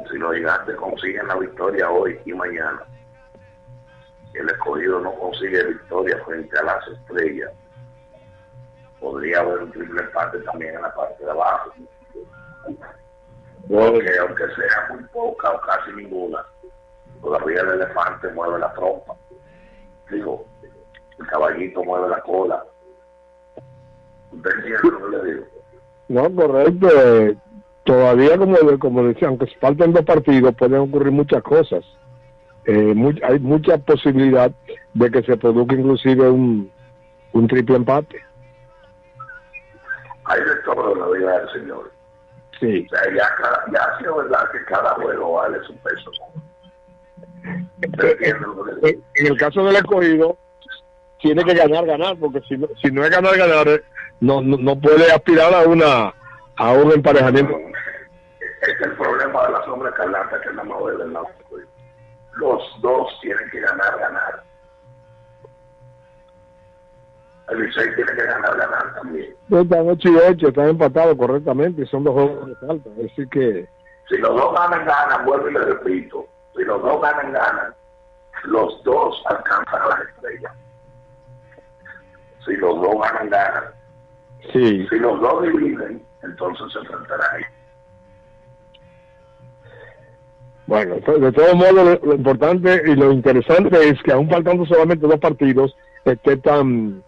[0.09, 2.81] Si los gigantes consiguen la victoria hoy y mañana,
[4.35, 7.51] el escogido no consigue victoria frente a las estrellas,
[9.01, 11.73] podría haber un triple empate también en la parte de abajo.
[13.69, 16.47] Porque aunque sea muy poca o casi ninguna,
[17.27, 19.15] todavía el elefante mueve la trompa.
[20.11, 20.45] Digo,
[21.19, 22.62] el caballito mueve la cola.
[24.33, 25.47] ¿Usted entiende lo que le digo?
[26.09, 26.89] no, correcto.
[26.95, 27.37] eh,
[27.85, 31.85] todavía, como, como decía, aunque faltan dos partidos, pueden ocurrir muchas cosas.
[32.65, 34.51] Eh, mu- hay mucha posibilidad
[34.95, 36.71] de que se produzca inclusive un,
[37.33, 38.19] un triple empate.
[40.25, 41.91] Hay de todo en la vida del Señor.
[42.61, 42.87] Sí.
[42.87, 46.11] O sea, ya, cada- ya ha sido verdad que cada juego vale su peso.
[46.11, 47.36] ¿Usted entiende lo que le digo?
[47.83, 50.37] En, el caso del escogido,
[51.21, 53.83] tiene que ganar, ganar, porque si no, si no es ganar, ganar,
[54.21, 56.15] no, no, no puede aspirar a una
[56.57, 57.55] a un emparejamiento.
[58.61, 61.29] Este es el problema de la sombra escarlata que es la bella del lado.
[62.37, 64.43] Los dos tienen que ganar, ganar.
[67.49, 69.35] El Licey tiene que ganar, ganar también.
[69.51, 72.93] Están 8 y 8, están empatados correctamente, y son dos juegos faltan.
[72.93, 73.69] Es decir que
[74.09, 76.27] Si los dos ganan, ganan, vuelvo y le repito.
[76.57, 77.75] Si los dos ganan, ganan.
[78.45, 80.53] Los dos alcanzan a las estrellas.
[82.45, 83.64] Si los dos ganan, ganan.
[84.53, 87.42] sí, Si los dos dividen, entonces se enfrentarán ahí.
[90.66, 95.07] Bueno, de todos modos, lo, lo importante y lo interesante es que aún faltando solamente
[95.07, 97.03] dos partidos, esté tan,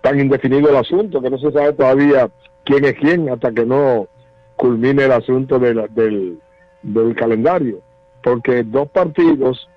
[0.00, 2.30] tan indefinido el asunto, que no se sabe todavía
[2.64, 4.08] quién es quién hasta que no
[4.56, 6.40] culmine el asunto de la- del,
[6.82, 7.80] del calendario.
[8.24, 9.68] Porque dos partidos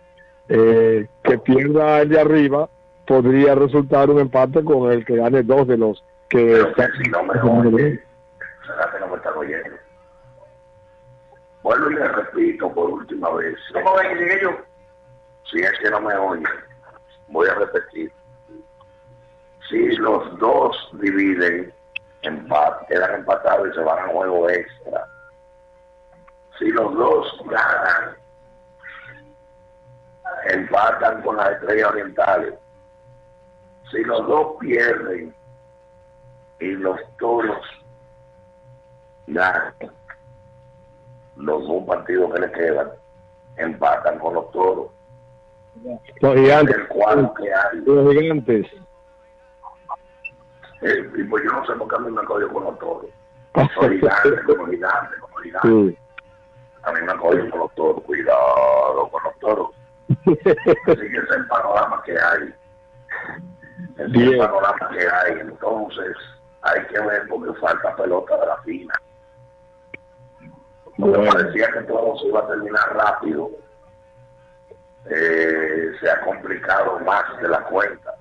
[0.50, 2.70] eh, que pierda el de arriba
[3.06, 7.04] podría resultar un empate con el que gane dos de los que Pero están- que
[7.04, 8.04] si no me oye,
[8.66, 9.76] será que no me están oyendo.
[11.64, 13.56] Vuelvo y le repito por última vez.
[13.74, 14.52] ¿Cómo ven yo?
[15.52, 16.46] Si es que no me oyen,
[17.28, 18.12] voy a repetir.
[19.70, 21.74] Si los dos dividen,
[22.22, 25.06] empat, quedan empatados y se van a juego extra.
[26.58, 28.16] Si los dos ganan,
[30.50, 32.54] empatan con las estrellas orientales.
[33.92, 35.34] Si los dos pierden
[36.60, 37.66] y los toros
[39.28, 39.74] ganan,
[41.36, 42.90] los dos partidos que le quedan
[43.58, 44.88] empatan con los toros
[46.22, 46.78] Los gigantes.
[47.86, 48.68] Los gigantes.
[50.82, 53.10] Eh, y pues yo no sé por qué a mí me cogió con los toros.
[53.56, 55.72] Los gigantes, como gigantes, como gigantes.
[55.72, 55.98] Sí.
[56.84, 58.04] A mí me cogió con los toros.
[58.04, 59.72] Cuidado con los toros.
[60.28, 62.54] Así que ese es el panorama que hay.
[63.98, 64.34] Es Bien.
[64.34, 65.40] el panorama que hay.
[65.40, 66.18] Entonces,
[66.62, 68.94] hay que ver porque falta pelota de la fina.
[70.98, 71.32] Bueno.
[71.32, 73.52] parecía que todo se iba a terminar rápido.
[75.10, 78.14] Eh, se ha complicado más de la cuenta.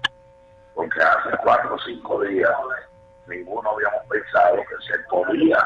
[0.75, 2.53] Porque hace cuatro o cinco días
[3.27, 5.59] ninguno habíamos pensado que se podía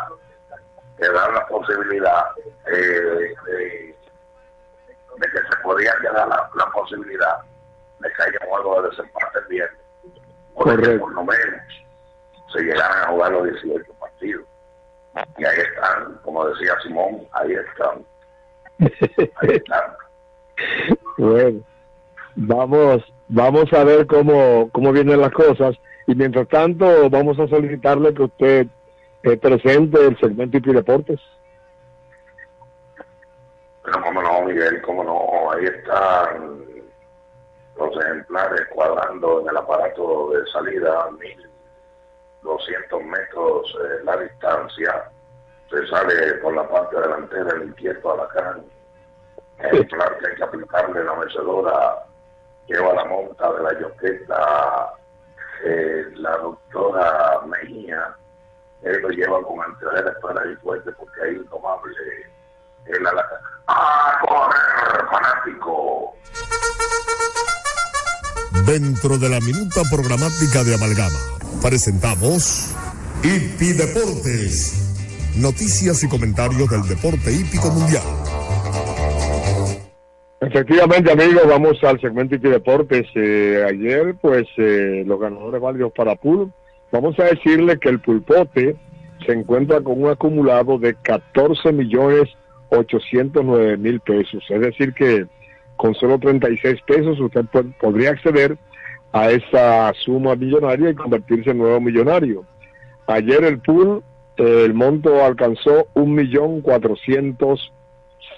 [0.97, 2.27] quedar la posibilidad
[2.67, 3.90] eh, de,
[5.19, 7.39] de que se podía quedar la, la posibilidad
[8.01, 9.81] de que haya juego de desempate el viernes.
[10.55, 11.63] Por lo menos
[12.53, 14.45] se llegaran a jugar los 18 partidos.
[15.39, 18.05] Y ahí están, como decía Simón, ahí están.
[19.43, 19.83] Ahí están.
[21.19, 21.61] Bueno,
[22.37, 28.15] vamos, vamos a ver cómo, cómo vienen las cosas y mientras tanto vamos a solicitarle
[28.15, 28.67] que usted
[29.23, 31.21] eh, presente el segmento IP Deportes.
[33.91, 36.65] Pero cómo no, Miguel, cómo no, ahí están
[37.77, 45.11] los ejemplares cuadrando en el aparato de salida a 1200 metros eh, la distancia.
[45.71, 48.61] Se sale por la parte delantera el inquieto a la cara.
[49.59, 52.05] Ejemplar que hay que aplicarle la mecedora,
[52.67, 54.95] lleva la monta de la yoqueta,
[55.65, 58.15] eh, la doctora Mejía,
[58.83, 62.31] él lo lleva con anteojeras para ir fuerte porque hay indomable.
[62.87, 63.23] A la
[63.67, 66.15] ¡A correr, fanático!
[68.67, 71.19] Dentro de la minuta programática de Amalgama,
[71.63, 72.75] presentamos
[73.23, 75.35] Hipi Deportes.
[75.37, 78.03] Noticias y comentarios del deporte hípico mundial.
[80.41, 83.07] Efectivamente, amigos, vamos al segmento IP Deportes.
[83.15, 86.53] Eh, ayer, pues, eh, los ganadores válidos para pool.
[86.91, 88.77] Vamos a decirle que el pulpote
[89.25, 92.29] se encuentra con un acumulado de 14 millones
[92.71, 94.45] 809 mil pesos.
[94.49, 95.27] Es decir, que
[95.77, 98.57] con solo 36 pesos usted po- podría acceder
[99.13, 102.45] a esa suma millonaria y convertirse en nuevo millonario.
[103.07, 104.03] Ayer el pool,
[104.37, 107.73] el monto alcanzó un millón cuatrocientos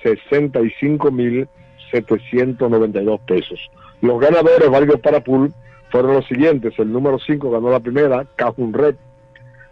[0.02, 1.46] sesenta y cinco mil
[1.90, 3.70] 792 pesos.
[4.00, 5.52] Los ganadores válidos para pool
[5.90, 6.72] fueron los siguientes.
[6.78, 8.94] El número 5 ganó la primera, Cajun Red.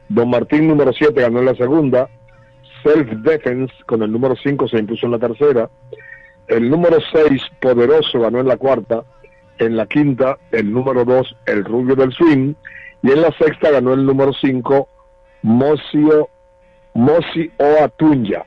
[0.09, 2.09] Don Martín número 7 ganó la segunda.
[2.83, 5.71] Self Defense con el número 5 se impuso en la tercera.
[6.49, 9.05] El número 6, Poderoso, ganó en la cuarta.
[9.59, 12.55] En la quinta, el número 2, El Rubio del Swing.
[13.03, 14.89] Y en la sexta ganó el número 5,
[15.43, 16.29] Mocio,
[16.95, 18.45] Mosi o Atunya.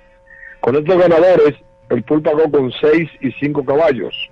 [0.60, 1.56] Con estos ganadores,
[1.90, 4.30] el pool pagó con 6 y 5 caballos.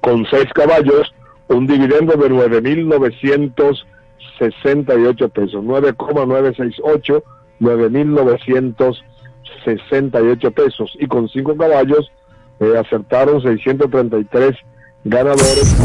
[0.00, 1.14] Con 6 caballos,
[1.48, 5.64] un dividendo de 9.968 pesos.
[5.64, 7.22] 9,968,
[7.64, 10.96] 9.968 pesos.
[11.00, 12.12] Y con 5 caballos,
[12.60, 14.52] eh, acertaron 633
[15.04, 15.76] ganadores.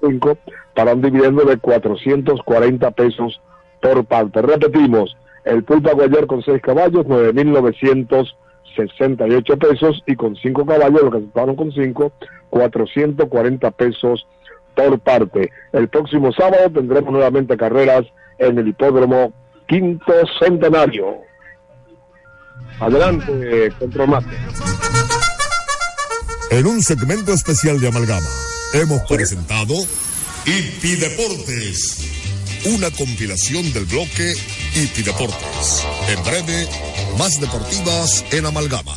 [0.00, 0.38] 5
[0.74, 3.40] para un dividendo de 440 pesos
[3.80, 4.42] por parte.
[4.42, 11.10] Repetimos, el pool pagó ayer con 6 caballos, 9.968 pesos y con 5 caballos, lo
[11.10, 12.12] que aceptaron con 5,
[12.50, 14.26] 440 pesos
[14.74, 15.50] por parte.
[15.72, 18.04] El próximo sábado tendremos nuevamente carreras
[18.38, 19.32] en el hipódromo
[19.68, 21.18] Quinto Centenario.
[22.80, 24.24] Adelante, Control.
[26.50, 28.28] En un segmento especial de Amalgama,
[28.74, 29.74] hemos presentado
[30.44, 32.12] Hipi Deportes.
[32.66, 34.34] Una compilación del bloque
[34.74, 35.84] Hipi Deportes.
[36.08, 36.68] En breve,
[37.18, 38.96] más deportivas en Amalgama.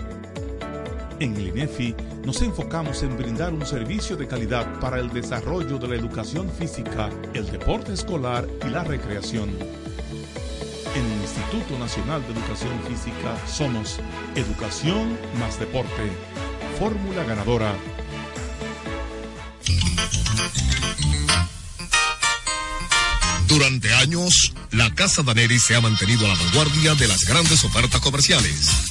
[1.21, 1.95] En el INEFI
[2.25, 7.11] nos enfocamos en brindar un servicio de calidad para el desarrollo de la educación física,
[7.35, 9.49] el deporte escolar y la recreación.
[10.95, 13.99] En el Instituto Nacional de Educación Física somos
[14.35, 16.09] Educación más Deporte.
[16.79, 17.71] Fórmula ganadora.
[23.47, 28.01] Durante años, la Casa Daneri se ha mantenido a la vanguardia de las grandes ofertas
[28.01, 28.90] comerciales.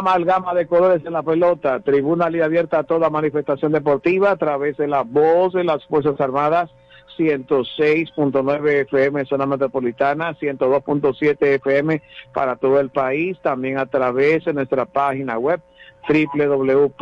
[0.00, 4.78] Amalgama de colores en la pelota, tribuna libre abierta a toda manifestación deportiva a través
[4.78, 6.70] de la voz de las Fuerzas Armadas,
[7.18, 12.00] 106.9 FM zona metropolitana, 102.7 FM
[12.32, 15.60] para todo el país, también a través de nuestra página web
[16.08, 16.96] www.hifa.mil.do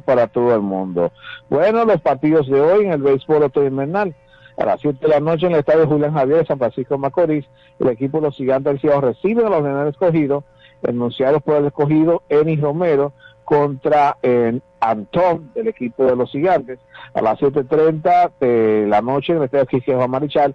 [0.00, 1.12] para todo el mundo.
[1.50, 4.14] Bueno, los partidos de hoy en el béisbol otoño-invernal.
[4.56, 6.98] A las 7 de la noche en el estadio Julián Javier de San Francisco de
[6.98, 7.46] Macorís,
[7.80, 10.44] el equipo de los gigantes del Ciudad recibe a los generales escogidos,
[10.82, 13.12] enunciados por el escogido Enis Romero
[13.44, 16.78] contra eh, Antón del equipo de los gigantes.
[17.14, 20.54] A las 7.30 de la noche en el estadio Quique Juan Marichal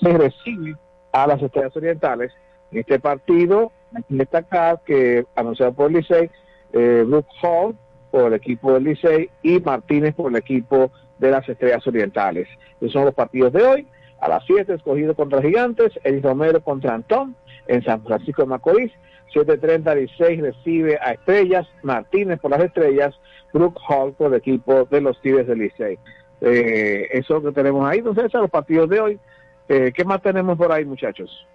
[0.00, 0.76] se recibe
[1.12, 2.32] a las Estrellas Orientales.
[2.70, 3.72] En este partido,
[4.08, 6.30] destacar que anunciado por el Licey,
[6.72, 7.76] eh, Brooke Hall
[8.10, 10.90] por el equipo del Licey y Martínez por el equipo
[11.22, 12.48] de las Estrellas Orientales.
[12.80, 13.86] Esos son los partidos de hoy.
[14.20, 17.36] A las 7, escogido contra Gigantes, el Romero contra Antón
[17.68, 18.92] en San Francisco de Macorís.
[19.32, 23.14] 7.30 16 recibe a Estrellas, Martínez por las Estrellas,
[23.52, 25.98] Brook Hall por el equipo de los Tigres del Licey.
[26.42, 29.20] Eh, eso que tenemos ahí, entonces, son los partidos de hoy.
[29.68, 31.46] Eh, ¿Qué más tenemos por ahí, muchachos?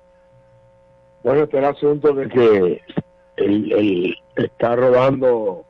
[1.24, 2.82] Bueno, este el asunto de que
[3.36, 5.66] el está rodando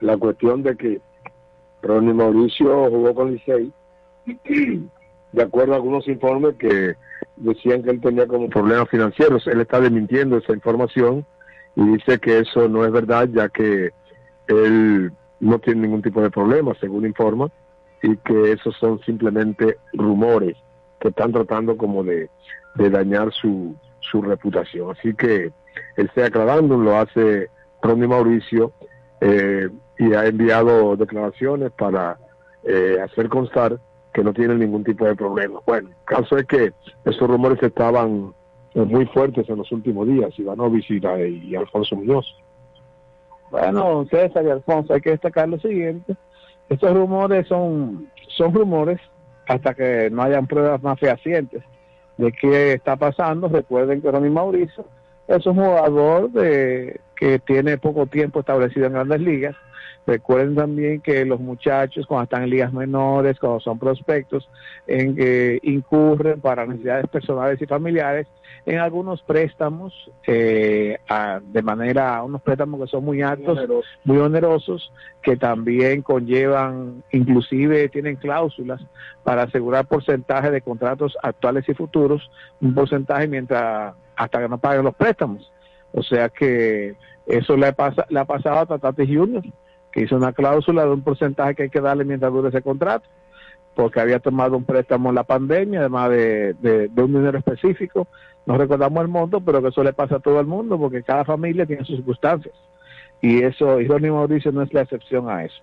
[0.00, 1.00] la cuestión de que
[1.86, 3.72] Ronnie Mauricio jugó con Licey,
[5.32, 6.94] de acuerdo a algunos informes que
[7.36, 9.46] decían que él tenía como problemas financieros.
[9.46, 11.24] Él está desmintiendo esa información
[11.74, 13.90] y dice que eso no es verdad, ya que
[14.48, 17.50] él no tiene ningún tipo de problema, según informa,
[18.02, 20.56] y que esos son simplemente rumores
[21.00, 22.30] que están tratando como de,
[22.76, 24.92] de dañar su, su reputación.
[24.96, 25.52] Así que
[25.96, 27.48] él está aclarando, lo hace
[27.82, 28.72] Ronnie Mauricio,
[29.20, 29.68] eh,
[29.98, 32.18] y ha enviado declaraciones para
[32.64, 33.78] eh, hacer constar
[34.12, 35.60] que no tiene ningún tipo de problema.
[35.66, 36.72] Bueno, el caso es que
[37.04, 38.32] esos rumores estaban
[38.74, 42.26] eh, muy fuertes en los últimos días, Ivanovic y, y Alfonso Muñoz.
[43.50, 46.16] Bueno, César y Alfonso, hay que destacar lo siguiente.
[46.68, 49.00] Estos rumores son, son rumores
[49.46, 51.62] hasta que no hayan pruebas más fehacientes
[52.16, 53.48] de qué está pasando.
[53.48, 54.84] Recuerden que Ronnie Mauricio
[55.28, 59.56] es un jugador de, que tiene poco tiempo establecido en grandes ligas.
[60.06, 64.48] Recuerden también que los muchachos cuando están en ligas menores, cuando son prospectos,
[64.86, 68.28] en que incurren para necesidades personales y familiares
[68.66, 69.92] en algunos préstamos
[70.26, 73.58] eh, a, de manera, unos préstamos que son muy altos,
[74.04, 74.92] muy onerosos,
[75.22, 78.84] que también conllevan, inclusive tienen cláusulas
[79.22, 82.28] para asegurar porcentaje de contratos actuales y futuros,
[82.60, 85.52] un porcentaje mientras hasta que no paguen los préstamos.
[85.92, 86.96] O sea que
[87.26, 89.44] eso le, pasa, le ha pasado a Tatate Junior,
[90.02, 93.08] hizo una cláusula de un porcentaje que hay que darle mientras dure ese contrato,
[93.74, 98.06] porque había tomado un préstamo en la pandemia, además de, de, un dinero específico.
[98.46, 101.24] No recordamos el monto, pero que eso le pasa a todo el mundo, porque cada
[101.24, 102.54] familia tiene sus circunstancias.
[103.20, 105.62] y eso, y Ronnie Mauricio no es la excepción a eso.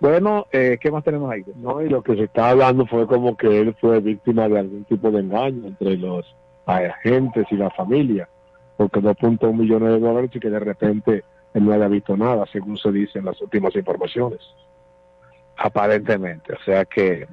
[0.00, 1.44] Bueno, eh, ¿qué más tenemos ahí?
[1.56, 4.84] No, y lo que se está hablando fue como que él fue víctima de algún
[4.84, 6.26] tipo de engaño entre los
[6.66, 8.28] agentes y la familia,
[8.76, 11.24] porque 2.1 millones de dólares y que de repente
[11.54, 14.40] no había visto nada, según se dice en las últimas informaciones.
[15.56, 17.28] Aparentemente, o sea que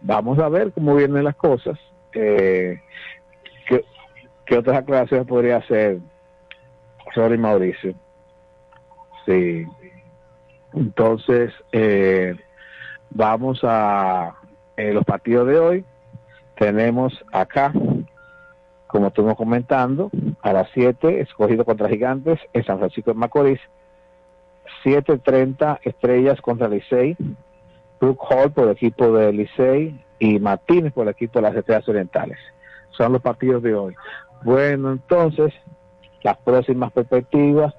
[0.00, 1.78] vamos a ver cómo vienen las cosas.
[2.14, 2.80] Eh,
[3.68, 3.84] ¿qué,
[4.46, 5.98] ¿Qué otras aclaraciones podría hacer
[7.14, 7.94] Sorry Mauricio?
[9.26, 9.66] Sí.
[10.72, 12.34] Entonces, eh,
[13.10, 14.34] vamos a
[14.76, 15.84] los partidos de hoy.
[16.56, 17.72] Tenemos acá,
[18.86, 20.10] como estuvimos comentando,
[20.42, 23.60] a las 7, escogido contra Gigantes en San Francisco de Macorís.
[24.84, 27.16] 7.30 Estrellas contra Licey.
[28.00, 31.88] Brook Hall por el equipo de Licey y Martínez por el equipo de las Estrellas
[31.88, 32.38] Orientales.
[32.90, 33.94] Son los partidos de hoy.
[34.42, 35.52] Bueno, entonces,
[36.22, 37.74] las próximas perspectivas.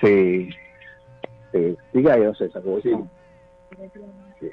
[0.00, 0.50] Sí.
[1.52, 1.76] sí.
[1.92, 2.62] Diga yo, César.
[2.82, 2.94] Sí.
[4.40, 4.50] Sí.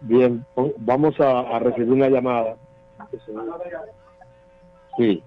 [0.00, 0.44] Bien,
[0.78, 2.56] vamos a, a recibir una llamada.
[4.96, 5.22] Sí.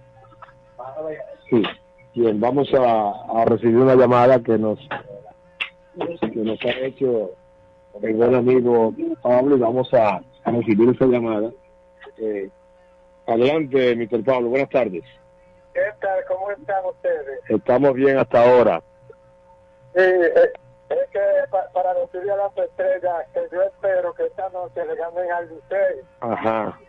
[1.50, 1.64] Sí.
[2.14, 3.12] Bien, vamos a,
[3.42, 4.80] a recibir una llamada que nos
[6.22, 7.32] que nos ha hecho
[8.02, 11.50] el buen amigo Pablo y vamos a, a recibir esa llamada.
[12.18, 12.50] Eh,
[13.28, 14.24] adelante, Mr.
[14.24, 15.04] Pablo, buenas tardes.
[15.74, 16.20] ¿Qué tal?
[16.28, 17.40] ¿Cómo están ustedes?
[17.50, 18.82] Estamos bien hasta ahora.
[19.94, 20.52] Sí, eh,
[20.90, 21.20] es que
[21.52, 25.50] pa- para recibir a las estrellas, que yo espero que esta noche le ganen al
[25.50, 26.02] Licey.
[26.22, 26.80] Ajá.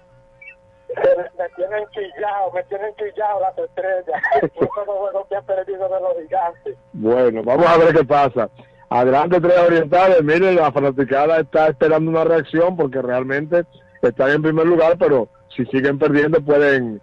[0.88, 4.22] Me- tienen chillado, me tienen chillado las estrellas.
[4.56, 6.76] Uno de los juegos que han perdido de los gigantes.
[6.92, 8.48] Bueno, vamos a ver qué pasa.
[8.88, 10.22] Adelante, Tres Orientales.
[10.22, 13.64] Miren, la fanaticada está esperando una reacción porque realmente
[14.02, 17.00] están en primer lugar, pero si siguen perdiendo pueden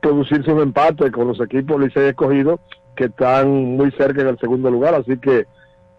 [0.00, 2.58] producirse un empate con los equipos Licey escogidos
[2.96, 4.94] que están muy cerca en el segundo lugar.
[4.94, 5.46] Así que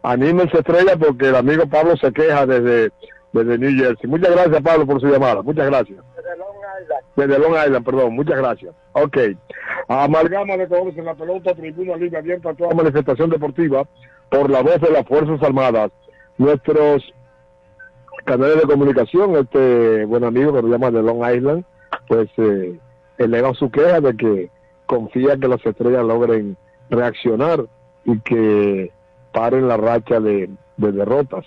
[0.01, 2.91] anímense, Estrella, porque el amigo Pablo se queja desde,
[3.31, 4.09] desde New Jersey.
[4.09, 5.43] Muchas gracias, Pablo, por su llamada.
[5.43, 5.99] Muchas gracias.
[7.15, 8.73] Desde Long Island, perdón, muchas gracias.
[8.93, 9.17] Ok.
[9.87, 13.85] Amalgama de colores en la pelota, tribuna libre abierta a toda manifestación deportiva
[14.29, 15.91] por la voz de las Fuerzas Armadas.
[16.37, 17.13] Nuestros
[18.25, 21.65] canales de comunicación, este buen amigo que nos llama de Long Island,
[22.07, 22.79] pues eh,
[23.17, 24.49] eleva su queja de que
[24.85, 26.57] confía que las estrellas logren
[26.89, 27.65] reaccionar
[28.05, 28.91] y que
[29.31, 31.45] paren la racha de derrotas.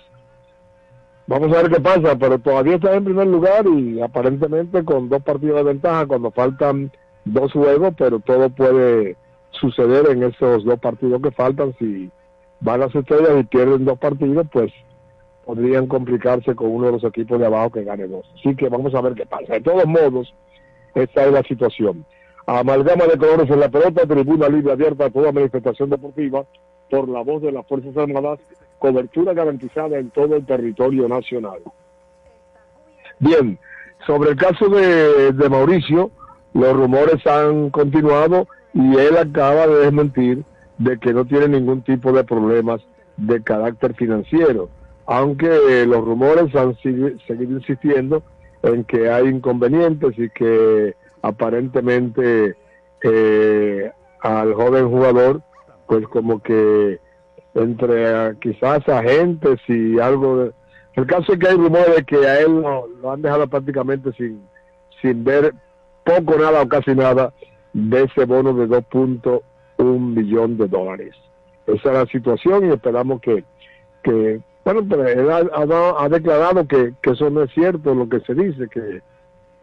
[1.27, 5.23] Vamos a ver qué pasa, pero todavía está en primer lugar y aparentemente con dos
[5.23, 6.91] partidos de ventaja cuando faltan
[7.25, 9.15] dos juegos, pero todo puede
[9.49, 11.73] suceder en esos dos partidos que faltan.
[11.79, 12.11] Si
[12.59, 14.71] van las estrellas y pierden dos partidos, pues
[15.45, 18.25] podrían complicarse con uno de los equipos de abajo que gane dos.
[18.35, 19.53] Así que vamos a ver qué pasa.
[19.53, 20.31] De todos modos,
[20.93, 22.05] esta es la situación.
[22.45, 26.45] Amalgama de colores en la pelota, tribuna libre abierta a toda manifestación deportiva
[26.89, 28.39] por la voz de las Fuerzas Armadas,
[28.85, 31.59] cobertura garantizada en todo el territorio nacional.
[33.17, 33.57] Bien,
[34.05, 36.11] sobre el caso de, Mauricio,
[36.53, 40.43] los rumores han continuado y él acaba de desmentir
[40.77, 42.81] de que no tiene ningún tipo de problemas
[43.17, 44.69] de carácter financiero,
[45.07, 48.21] aunque eh, los rumores han seguido insistiendo
[48.61, 52.55] en que hay inconvenientes y que aparentemente
[53.03, 55.41] eh, al joven jugador,
[55.87, 56.99] pues como que
[57.55, 60.51] entre ah, quizás agentes y algo de...
[60.95, 64.41] El caso es que hay rumores de que a él lo, han dejado prácticamente sin,
[65.01, 65.53] sin ver
[66.05, 67.33] poco, nada o casi nada
[67.73, 69.41] de ese bono de 2.1
[69.99, 71.15] millón de dólares.
[71.67, 73.43] Esa es la situación y esperamos que,
[74.03, 78.07] que bueno, pero él ha, ha ha declarado que, que eso no es cierto, lo
[78.07, 79.01] que se dice, que,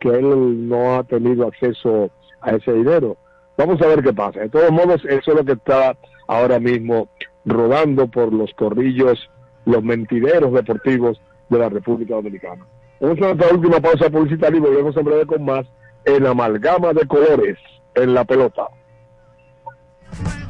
[0.00, 3.16] que él no ha tenido acceso a ese dinero.
[3.56, 4.40] Vamos a ver qué pasa.
[4.40, 7.08] De todos modos, eso es lo que está ahora mismo
[7.44, 9.18] rodando por los corrillos,
[9.64, 12.66] los mentideros deportivos de la República Dominicana.
[13.00, 15.66] Vamos a nuestra última pausa publicitaria y volvemos en breve con más
[16.04, 17.58] en amalgama de colores
[17.94, 18.68] en la pelota.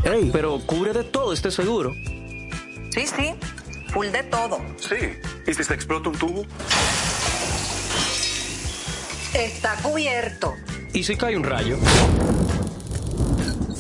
[0.05, 1.93] Ey, pero cubre de todo este seguro.
[2.91, 3.35] Sí, sí,
[3.89, 4.59] full de todo.
[4.77, 4.97] Sí.
[5.47, 6.43] ¿Y si se explota un tubo?
[9.35, 10.55] Está cubierto.
[10.93, 11.79] ¿Y si cae un rayo?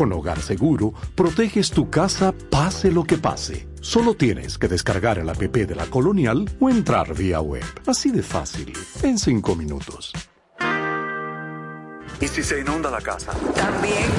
[0.00, 3.68] Con Hogar Seguro, proteges tu casa pase lo que pase.
[3.82, 7.62] Solo tienes que descargar el app de la Colonial o entrar vía web.
[7.86, 8.72] Así de fácil,
[9.02, 10.10] en cinco minutos.
[12.18, 13.32] ¿Y si se inunda la casa?
[13.54, 14.10] También.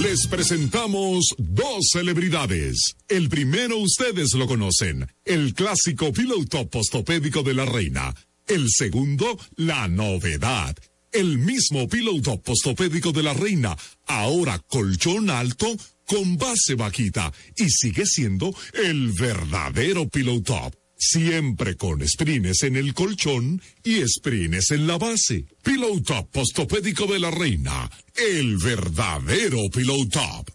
[0.00, 2.94] Les presentamos dos celebridades.
[3.08, 8.14] El primero ustedes lo conocen, el clásico Pillow Top postopédico de la reina.
[8.46, 10.74] El segundo, la novedad.
[11.14, 13.76] El mismo Pillow Top postopédico de la reina,
[14.08, 15.72] ahora colchón alto
[16.06, 20.74] con base vaquita y sigue siendo el verdadero Pillow Top.
[20.96, 25.46] Siempre con sprines en el colchón y sprines en la base.
[25.62, 27.88] Pillow Top postopédico de la reina.
[28.16, 30.50] El verdadero Pillow Top.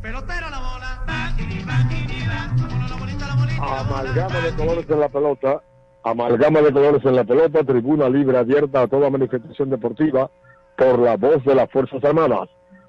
[0.00, 0.78] Pelotero la bola.
[3.60, 5.62] Amalgama de colores en la pelota.
[6.04, 7.64] Amalgama de colores en la pelota.
[7.64, 10.30] Tribuna libre abierta a toda manifestación deportiva
[10.76, 12.48] por la voz de las Fuerzas Armadas.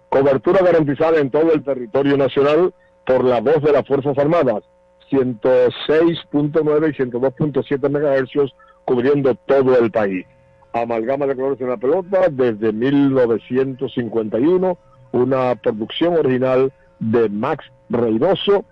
[0.09, 2.74] Cobertura garantizada en todo el territorio nacional
[3.05, 4.63] por la voz de las Fuerzas Armadas.
[5.11, 8.53] 106.9 y 102.7 MHz
[8.86, 10.26] cubriendo todo el país.
[10.74, 14.78] Amalgama de colores en la pelota desde 1951,
[15.11, 18.65] una producción original de Max Reynoso.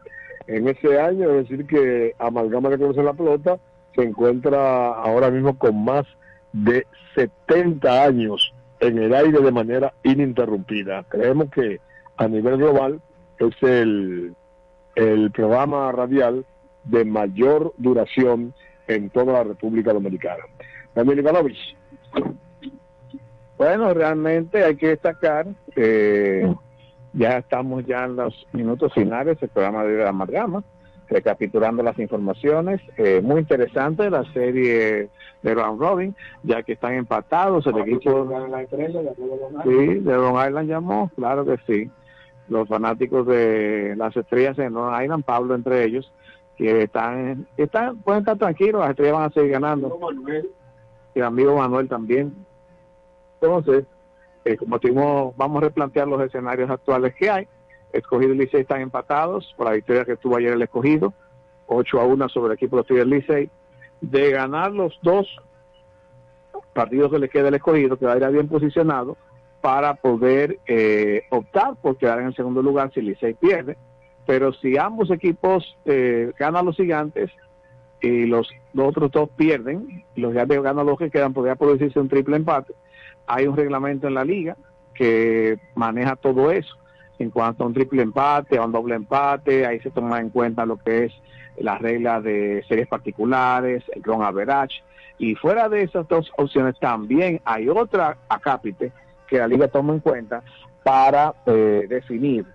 [0.47, 3.57] En ese año, es decir, que Amalgama de en la pelota
[3.95, 6.05] se encuentra ahora mismo con más
[6.53, 11.03] de 70 años en el aire de manera ininterrumpida.
[11.09, 11.79] Creemos que
[12.15, 13.01] a nivel global
[13.39, 14.33] es el,
[14.95, 16.45] el programa radial
[16.85, 18.53] de mayor duración
[18.87, 20.43] en toda la República Dominicana.
[20.95, 21.75] Daniel Ivanovich.
[23.57, 26.47] Bueno, realmente hay que destacar que
[27.17, 30.63] ya estamos ya en los minutos finales del programa de la Amalgama,
[31.09, 32.79] recapitulando las informaciones.
[32.97, 35.09] Eh, muy interesante la serie
[35.41, 37.65] de Round Robin, ya que están empatados.
[37.65, 38.29] El equipo
[39.63, 41.89] sí, de Long Island llamó, claro que sí.
[42.49, 46.11] Los fanáticos de las estrellas en Long Island, Pablo entre ellos,
[46.55, 49.99] que están, están pueden estar tranquilos, las estrellas van a seguir ganando.
[51.15, 52.33] Y el amigo Manuel también.
[53.41, 53.85] Entonces,
[54.47, 57.47] eh, como decimos, vamos a replantear los escenarios actuales que hay.
[57.91, 61.13] Escogido y Licey están empatados por la victoria que tuvo ayer el escogido,
[61.67, 63.49] 8 a 1 sobre el equipo de Tigres Licey.
[63.99, 65.27] De ganar los dos
[66.71, 69.17] partidos que le queda el escogido, que va a ir bien posicionado
[69.59, 73.75] para poder eh, optar por quedar en el segundo lugar si Licey pierde.
[74.25, 77.31] Pero si ambos equipos eh, ganan los gigantes
[78.01, 82.07] y los, los otros dos pierden, los gigantes ganan los que quedan, podría producirse un
[82.07, 82.73] triple empate.
[83.27, 84.57] Hay un reglamento en la liga
[84.93, 86.75] que maneja todo eso.
[87.19, 90.65] En cuanto a un triple empate, a un doble empate, ahí se toma en cuenta
[90.65, 91.13] lo que es
[91.57, 94.81] la regla de series particulares, el run average,
[95.17, 98.91] y fuera de esas dos opciones también hay otra acápite
[99.27, 100.43] que la liga toma en cuenta
[100.83, 102.45] para eh, definir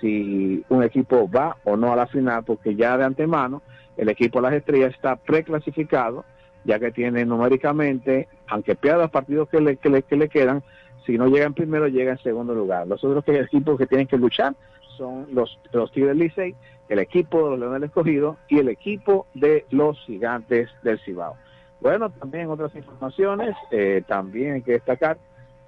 [0.00, 3.62] si un equipo va o no a la final, porque ya de antemano
[3.96, 6.24] el equipo de las estrellas está preclasificado,
[6.64, 10.62] ya que tiene numéricamente, aunque pierda los partidos que le, que le, que le quedan,
[11.06, 12.86] si no llega en primero, llega en segundo lugar.
[12.86, 14.54] Los otros equipos que tienen que luchar
[14.96, 16.54] son los, los Tigres Licey,
[16.88, 21.36] el equipo de los Leones del Escogido y el equipo de los Gigantes del Cibao.
[21.80, 25.18] Bueno, también otras informaciones, eh, también hay que destacar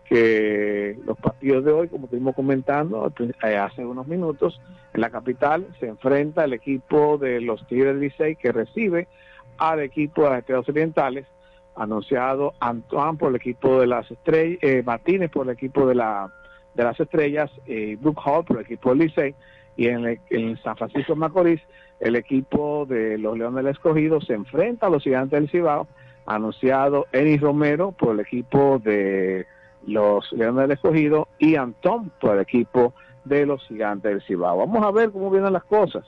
[0.05, 3.11] que los partidos de hoy, como estuvimos comentando
[3.42, 4.61] eh, hace unos minutos,
[4.92, 9.09] en la capital se enfrenta el equipo de los Tigres Licey que recibe
[9.59, 11.26] al equipo de las Estrellas Orientales,
[11.76, 16.32] anunciado Antoine por el equipo de las Estrellas, eh, Martínez por el equipo de, la,
[16.74, 19.34] de las Estrellas, eh, Brook Hall por el equipo del Licey,
[19.76, 21.61] y en, el- en San Francisco Macorís,
[22.00, 25.86] el equipo de los Leones del Escogido se enfrenta a los Gigantes del Cibao,
[26.26, 29.46] anunciado Enis Romero por el equipo de
[29.86, 32.94] los Leones del Escogido y Antón por el equipo
[33.24, 34.59] de los Gigantes del Cibao.
[34.59, 36.05] Vamos a ver cómo vienen las cosas.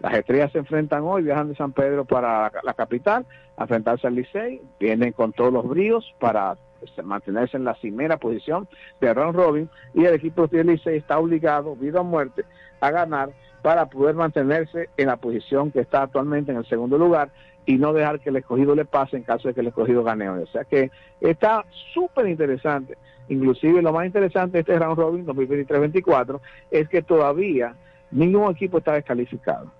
[0.00, 3.26] Las estrellas se enfrentan hoy, viajan de San Pedro para la, capital,
[3.56, 8.16] a enfrentarse al Licey, vienen con todos los bríos para este, mantenerse en la primera
[8.16, 8.68] posición
[9.00, 12.44] de round robin y el equipo del Licey está obligado, vida o muerte,
[12.80, 13.30] a ganar
[13.62, 17.30] para poder mantenerse en la posición que está actualmente en el segundo lugar
[17.66, 20.30] y no dejar que el escogido le pase en caso de que el escogido gane
[20.30, 20.42] hoy.
[20.42, 20.90] O sea que
[21.20, 22.96] está súper interesante.
[23.28, 26.40] Inclusive lo más interesante de este round robin 2023-24
[26.70, 27.74] es que todavía
[28.10, 29.70] ningún equipo está descalificado.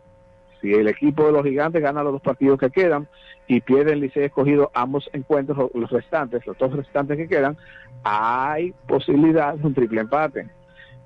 [0.60, 3.08] Si el equipo de los gigantes gana los dos partidos que quedan
[3.46, 7.56] y pierde el Licey escogido ambos encuentros, los- restantes, los dos restantes que quedan,
[8.04, 10.48] hay posibilidad de un triple empate.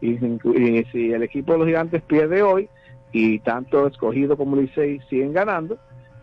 [0.01, 2.69] Y, y si el equipo de los gigantes pierde hoy
[3.13, 5.79] y tanto escogido como Licey siguen ganando,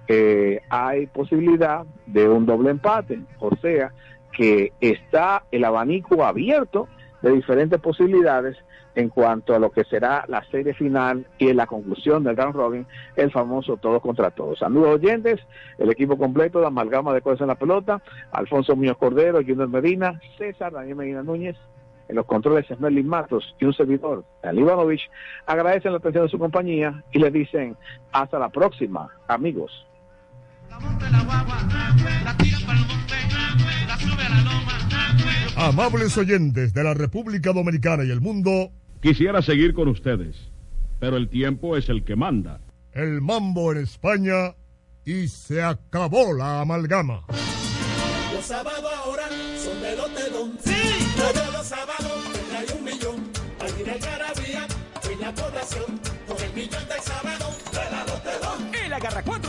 [0.08, 3.20] eh, hay posibilidad de un doble empate.
[3.40, 3.94] O sea,
[4.34, 6.88] que está el abanico abierto
[7.22, 8.58] de diferentes posibilidades
[8.96, 12.56] en cuanto a lo que será la serie final y en la conclusión del round
[12.56, 14.62] robin, el famoso todos contra todos.
[14.64, 15.40] Amigos oyentes,
[15.78, 18.02] el equipo completo de amalgama de cosas en la pelota,
[18.32, 21.56] Alfonso Muñoz Cordero, Junior Medina, César, Daniel Medina Núñez,
[22.08, 25.10] en los controles Smerlin Matos y un servidor, Dan Ivanovich,
[25.46, 27.78] agradecen la atención de su compañía y les dicen
[28.12, 29.86] hasta la próxima, amigos.
[35.60, 40.36] Amables oyentes de la República Dominicana y el mundo, Quisiera seguir con ustedes,
[41.00, 42.60] pero el tiempo es el que manda.
[42.94, 44.56] el mambo en España
[45.06, 47.26] y se acabó la amalgama.
[48.34, 49.24] Los sábados ahora
[49.58, 50.58] son de Lotedón.
[50.64, 50.74] Sí.
[51.18, 53.16] Todos los sábados tendrá un millón.
[53.62, 54.68] Al final Carabía
[55.12, 56.00] en la población.
[56.28, 58.76] Con el millón del sábado de la Lotedón.
[58.86, 59.49] El Agarra 4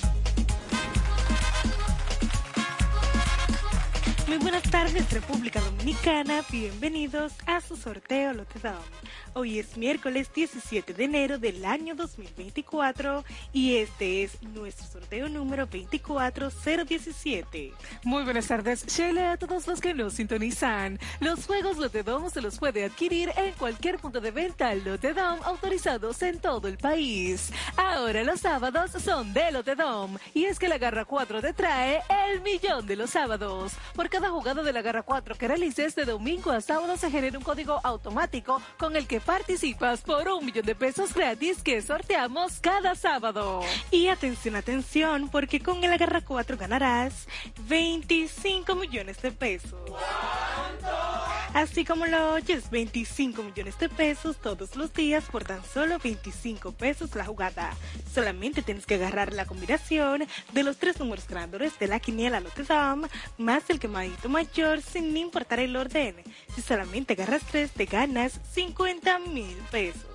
[4.31, 8.81] Muy buenas tardes República Dominicana, bienvenidos a su sorteo Lotedom.
[9.33, 15.67] Hoy es miércoles 17 de enero del año 2024 y este es nuestro sorteo número
[15.67, 17.73] 24017.
[18.05, 20.97] Muy buenas tardes, Sheila, a todos los que nos sintonizan.
[21.19, 26.39] Los juegos Lotedom se los puede adquirir en cualquier punto de venta Lotedom autorizados en
[26.39, 27.51] todo el país.
[27.75, 32.39] Ahora los sábados son de Lotedom y es que la Garra 4 te trae el
[32.39, 33.73] millón de los sábados.
[34.21, 37.43] Cada jugada de la Garra 4 que realices de domingo a sábado se genera un
[37.43, 42.93] código automático con el que participas por un millón de pesos gratis que sorteamos cada
[42.93, 43.61] sábado.
[43.89, 47.27] Y atención, atención, porque con el Agarra 4 ganarás
[47.67, 49.89] 25 millones de pesos.
[51.53, 56.71] Así como lo oyes, 25 millones de pesos todos los días por tan solo 25
[56.71, 57.71] pesos la jugada.
[58.13, 63.05] Solamente tienes que agarrar la combinación de los tres números ganadores de la quiniela Lotedom
[63.37, 63.79] más el
[64.11, 66.15] quemadito mayor sin importar el orden.
[66.55, 70.05] Si solamente agarras tres, te ganas 50 mil pesos.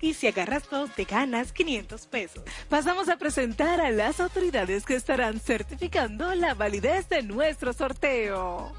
[0.00, 2.42] Y si agarras dos, te ganas 500 pesos.
[2.68, 8.72] Pasamos a presentar a las autoridades que estarán certificando la validez de nuestro sorteo.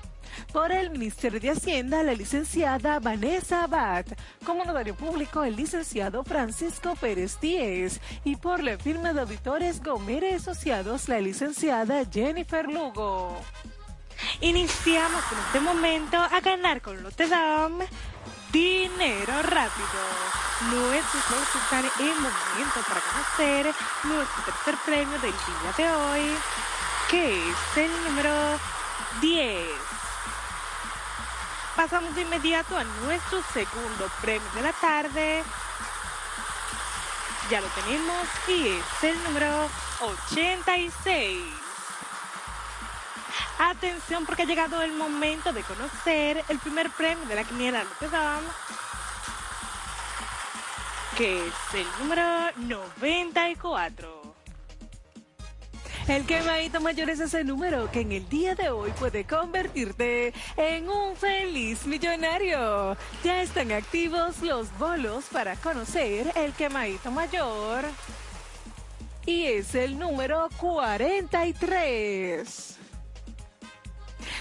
[0.51, 4.05] Por el Ministerio de Hacienda, la licenciada Vanessa Abad.
[4.45, 7.99] Como notario público, el licenciado Francisco Pérez Díez.
[8.23, 13.37] Y por la firma de auditores Gomera Asociados, la licenciada Jennifer Lugo.
[14.41, 17.79] Iniciamos en este momento a ganar con Lotedom
[18.53, 19.99] dinero rápido.
[20.69, 26.37] Nuestros juegos están en momento para conocer nuestro tercer premio del día de hoy,
[27.09, 28.31] que es el número
[29.21, 29.69] 10.
[31.75, 35.43] Pasamos de inmediato a nuestro segundo premio de la tarde.
[37.49, 39.67] Ya lo tenemos y es el número
[39.99, 41.62] 86.
[43.59, 48.43] Atención porque ha llegado el momento de conocer el primer premio de la quiniela Lotedom,
[51.17, 52.23] que es el número
[52.57, 54.23] 94.
[56.07, 60.89] El quemadito mayor es ese número que en el día de hoy puede convertirte en
[60.89, 62.97] un feliz millonario.
[63.23, 67.85] Ya están activos los bolos para conocer el quemadito mayor.
[69.25, 72.79] Y es el número 43.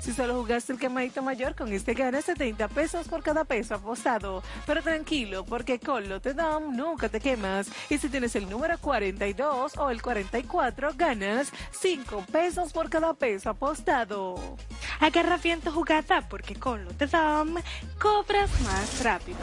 [0.00, 4.42] Si solo jugaste el quemadito mayor, con este ganas 70 pesos por cada peso apostado.
[4.66, 7.68] Pero tranquilo, porque con Lotedom nunca te quemas.
[7.88, 13.50] Y si tienes el número 42 o el 44, ganas 5 pesos por cada peso
[13.50, 14.56] apostado.
[15.00, 17.54] Agarra bien tu jugada porque con Lotedom
[18.00, 19.38] cobras más rápido.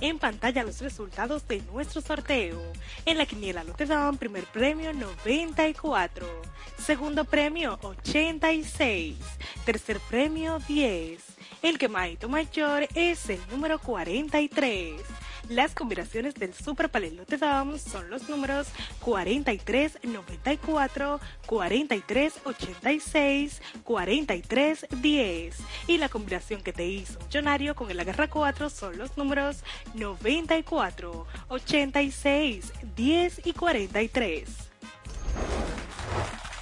[0.00, 2.60] En pantalla los resultados de nuestro sorteo.
[3.04, 6.26] En la quiniela Lotedom, primer premio 94.
[6.76, 9.16] Segundo premio 86.
[9.64, 11.22] Tercer premio 10.
[11.62, 15.00] El quemadito mayor es el número 43.
[15.48, 18.66] Las combinaciones del Super Palel Lote Dom son los números
[19.00, 25.56] 4394, 4386, 4310.
[25.86, 29.62] Y la combinación que te hizo millonario con el agarra 4 son los números
[29.94, 34.48] 94, 86, 10 y 43.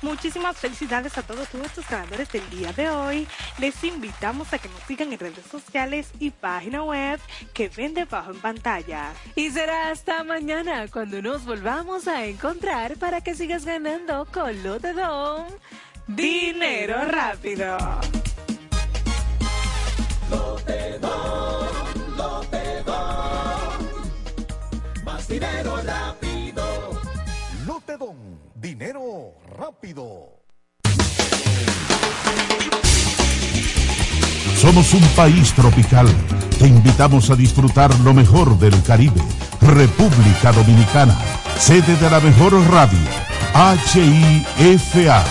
[0.05, 3.27] Muchísimas felicidades a todos nuestros ganadores del día de hoy.
[3.59, 7.19] Les invitamos a que nos sigan en redes sociales y página web
[7.55, 9.15] que ven debajo en pantalla.
[9.35, 14.93] Y será hasta mañana cuando nos volvamos a encontrar para que sigas ganando con Lote
[14.93, 15.47] Dom.
[16.07, 17.79] Dinero rápido.
[20.31, 21.67] Lotedom,
[22.19, 23.45] Lotedom.
[25.03, 27.01] Más dinero rápido.
[27.67, 28.34] Lotedom,
[28.65, 30.41] dinero rápido.
[34.57, 36.09] Somos un país tropical.
[36.59, 39.21] Te invitamos a disfrutar lo mejor del Caribe.
[39.61, 41.15] República Dominicana,
[41.59, 42.99] sede de la mejor radio.
[43.55, 45.23] HIFA,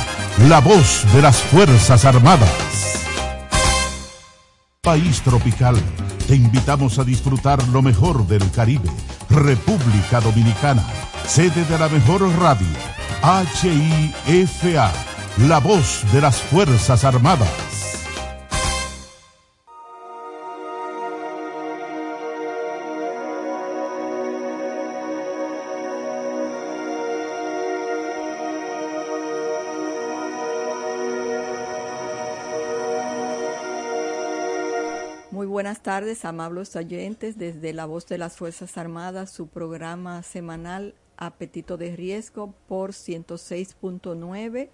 [0.47, 2.51] la voz de las Fuerzas Armadas.
[4.81, 5.75] País tropical.
[6.27, 8.89] Te invitamos a disfrutar lo mejor del Caribe.
[9.31, 10.86] República Dominicana,
[11.25, 12.67] sede de la mejor radio.
[13.22, 14.91] HIFA,
[15.47, 17.74] la voz de las Fuerzas Armadas.
[35.32, 40.95] Muy buenas tardes, amables oyentes, desde La Voz de las Fuerzas Armadas, su programa semanal
[41.26, 44.69] Apetito de Riesgo por 106.9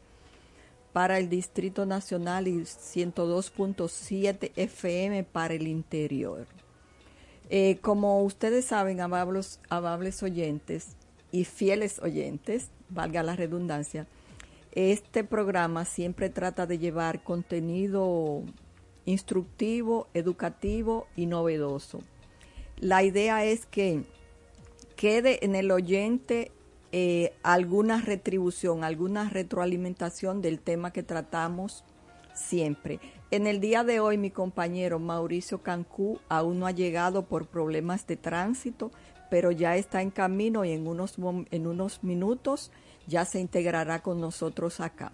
[0.94, 6.48] para el Distrito Nacional y 102.7 FM para el interior.
[7.50, 10.96] Eh, como ustedes saben, amables, amables oyentes
[11.32, 14.08] y fieles oyentes, valga la redundancia,
[14.72, 18.44] este programa siempre trata de llevar contenido
[19.06, 22.02] instructivo, educativo y novedoso.
[22.78, 24.04] La idea es que
[25.00, 26.52] quede en el oyente
[26.92, 31.86] eh, alguna retribución, alguna retroalimentación del tema que tratamos
[32.34, 33.00] siempre.
[33.32, 38.08] En el día de hoy mi compañero Mauricio Cancú aún no ha llegado por problemas
[38.08, 38.92] de tránsito,
[39.30, 41.16] pero ya está en camino y en unos,
[41.50, 42.70] en unos minutos
[43.08, 45.14] ya se integrará con nosotros acá.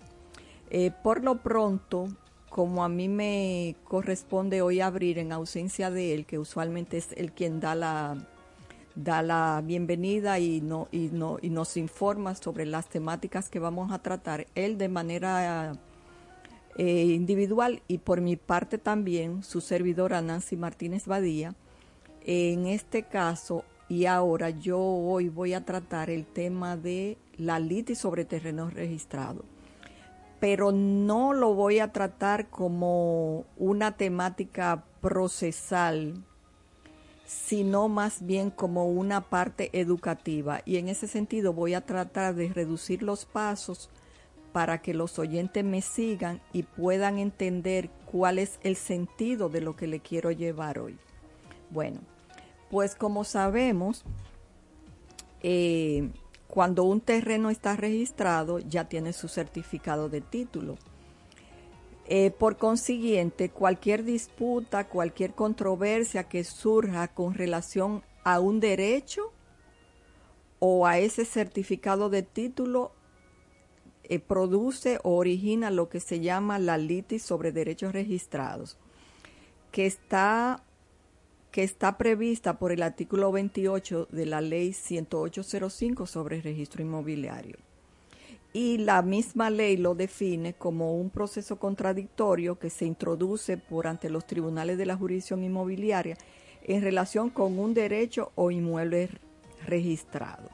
[0.71, 2.07] Eh, por lo pronto,
[2.49, 7.33] como a mí me corresponde hoy abrir en ausencia de él, que usualmente es el
[7.33, 8.17] quien da la,
[8.95, 13.91] da la bienvenida y, no, y, no, y nos informa sobre las temáticas que vamos
[13.91, 15.73] a tratar, él de manera
[16.77, 21.55] eh, individual y por mi parte también su servidora Nancy Martínez Badía.
[22.25, 27.99] En este caso y ahora yo hoy voy a tratar el tema de la litis
[27.99, 29.45] sobre terrenos registrados
[30.39, 36.23] pero no lo voy a tratar como una temática procesal,
[37.25, 40.61] sino más bien como una parte educativa.
[40.65, 43.89] Y en ese sentido voy a tratar de reducir los pasos
[44.51, 49.75] para que los oyentes me sigan y puedan entender cuál es el sentido de lo
[49.75, 50.97] que le quiero llevar hoy.
[51.71, 51.99] Bueno,
[52.69, 54.05] pues como sabemos,
[55.41, 56.09] eh,
[56.47, 60.77] cuando un terreno está registrado, ya tiene su certificado de título.
[62.07, 69.33] Eh, por consiguiente, cualquier disputa, cualquier controversia que surja con relación a un derecho
[70.59, 72.91] o a ese certificado de título
[74.03, 78.77] eh, produce o origina lo que se llama la litis sobre derechos registrados,
[79.71, 80.63] que está
[81.51, 87.64] que está prevista por el artículo 28 de la ley 10805 sobre registro inmobiliario.
[88.55, 94.09] Y la misma ley lo define como un proceso contradictorio que se introduce por ante
[94.09, 96.17] los tribunales de la jurisdicción inmobiliaria
[96.63, 99.09] en relación con un derecho o inmueble
[99.67, 100.49] registrado.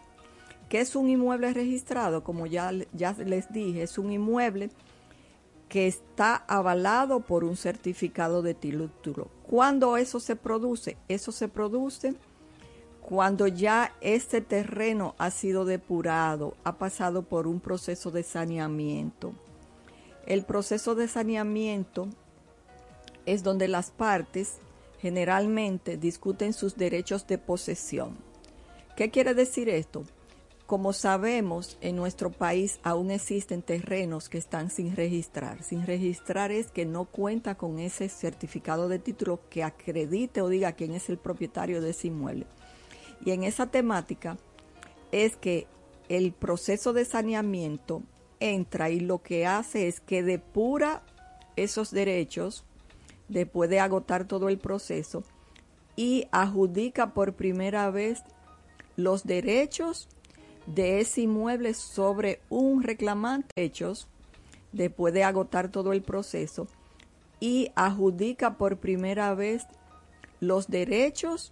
[0.67, 2.23] ¿Qué es un inmueble registrado?
[2.23, 4.71] Como ya, ya les dije, es un inmueble
[5.69, 9.27] que está avalado por un certificado de título.
[9.43, 10.97] ¿Cuándo eso se produce?
[11.07, 12.15] Eso se produce
[13.01, 19.33] cuando ya este terreno ha sido depurado, ha pasado por un proceso de saneamiento.
[20.25, 22.07] El proceso de saneamiento
[23.25, 24.59] es donde las partes
[24.99, 28.17] generalmente discuten sus derechos de posesión.
[28.95, 30.03] ¿Qué quiere decir esto?
[30.67, 35.63] Como sabemos, en nuestro país aún existen terrenos que están sin registrar.
[35.63, 40.73] Sin registrar es que no cuenta con ese certificado de título que acredite o diga
[40.73, 42.45] quién es el propietario de ese inmueble.
[43.23, 44.37] Y en esa temática
[45.11, 45.67] es que
[46.09, 48.01] el proceso de saneamiento
[48.39, 51.03] entra y lo que hace es que depura
[51.55, 52.65] esos derechos
[53.29, 55.23] después de agotar todo el proceso
[55.95, 58.23] y adjudica por primera vez
[58.97, 60.09] los derechos
[60.65, 64.07] de ese inmueble sobre un reclamante hechos
[64.71, 66.67] después de agotar todo el proceso
[67.39, 69.65] y adjudica por primera vez
[70.39, 71.51] los derechos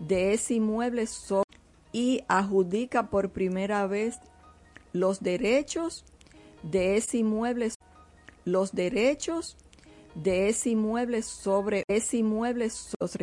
[0.00, 1.44] de ese inmueble sobre
[1.92, 4.18] y adjudica por primera vez
[4.92, 6.04] los derechos
[6.62, 7.70] de ese inmueble
[8.44, 9.56] los derechos
[10.14, 13.14] de ese inmueble sobre ese inmueble los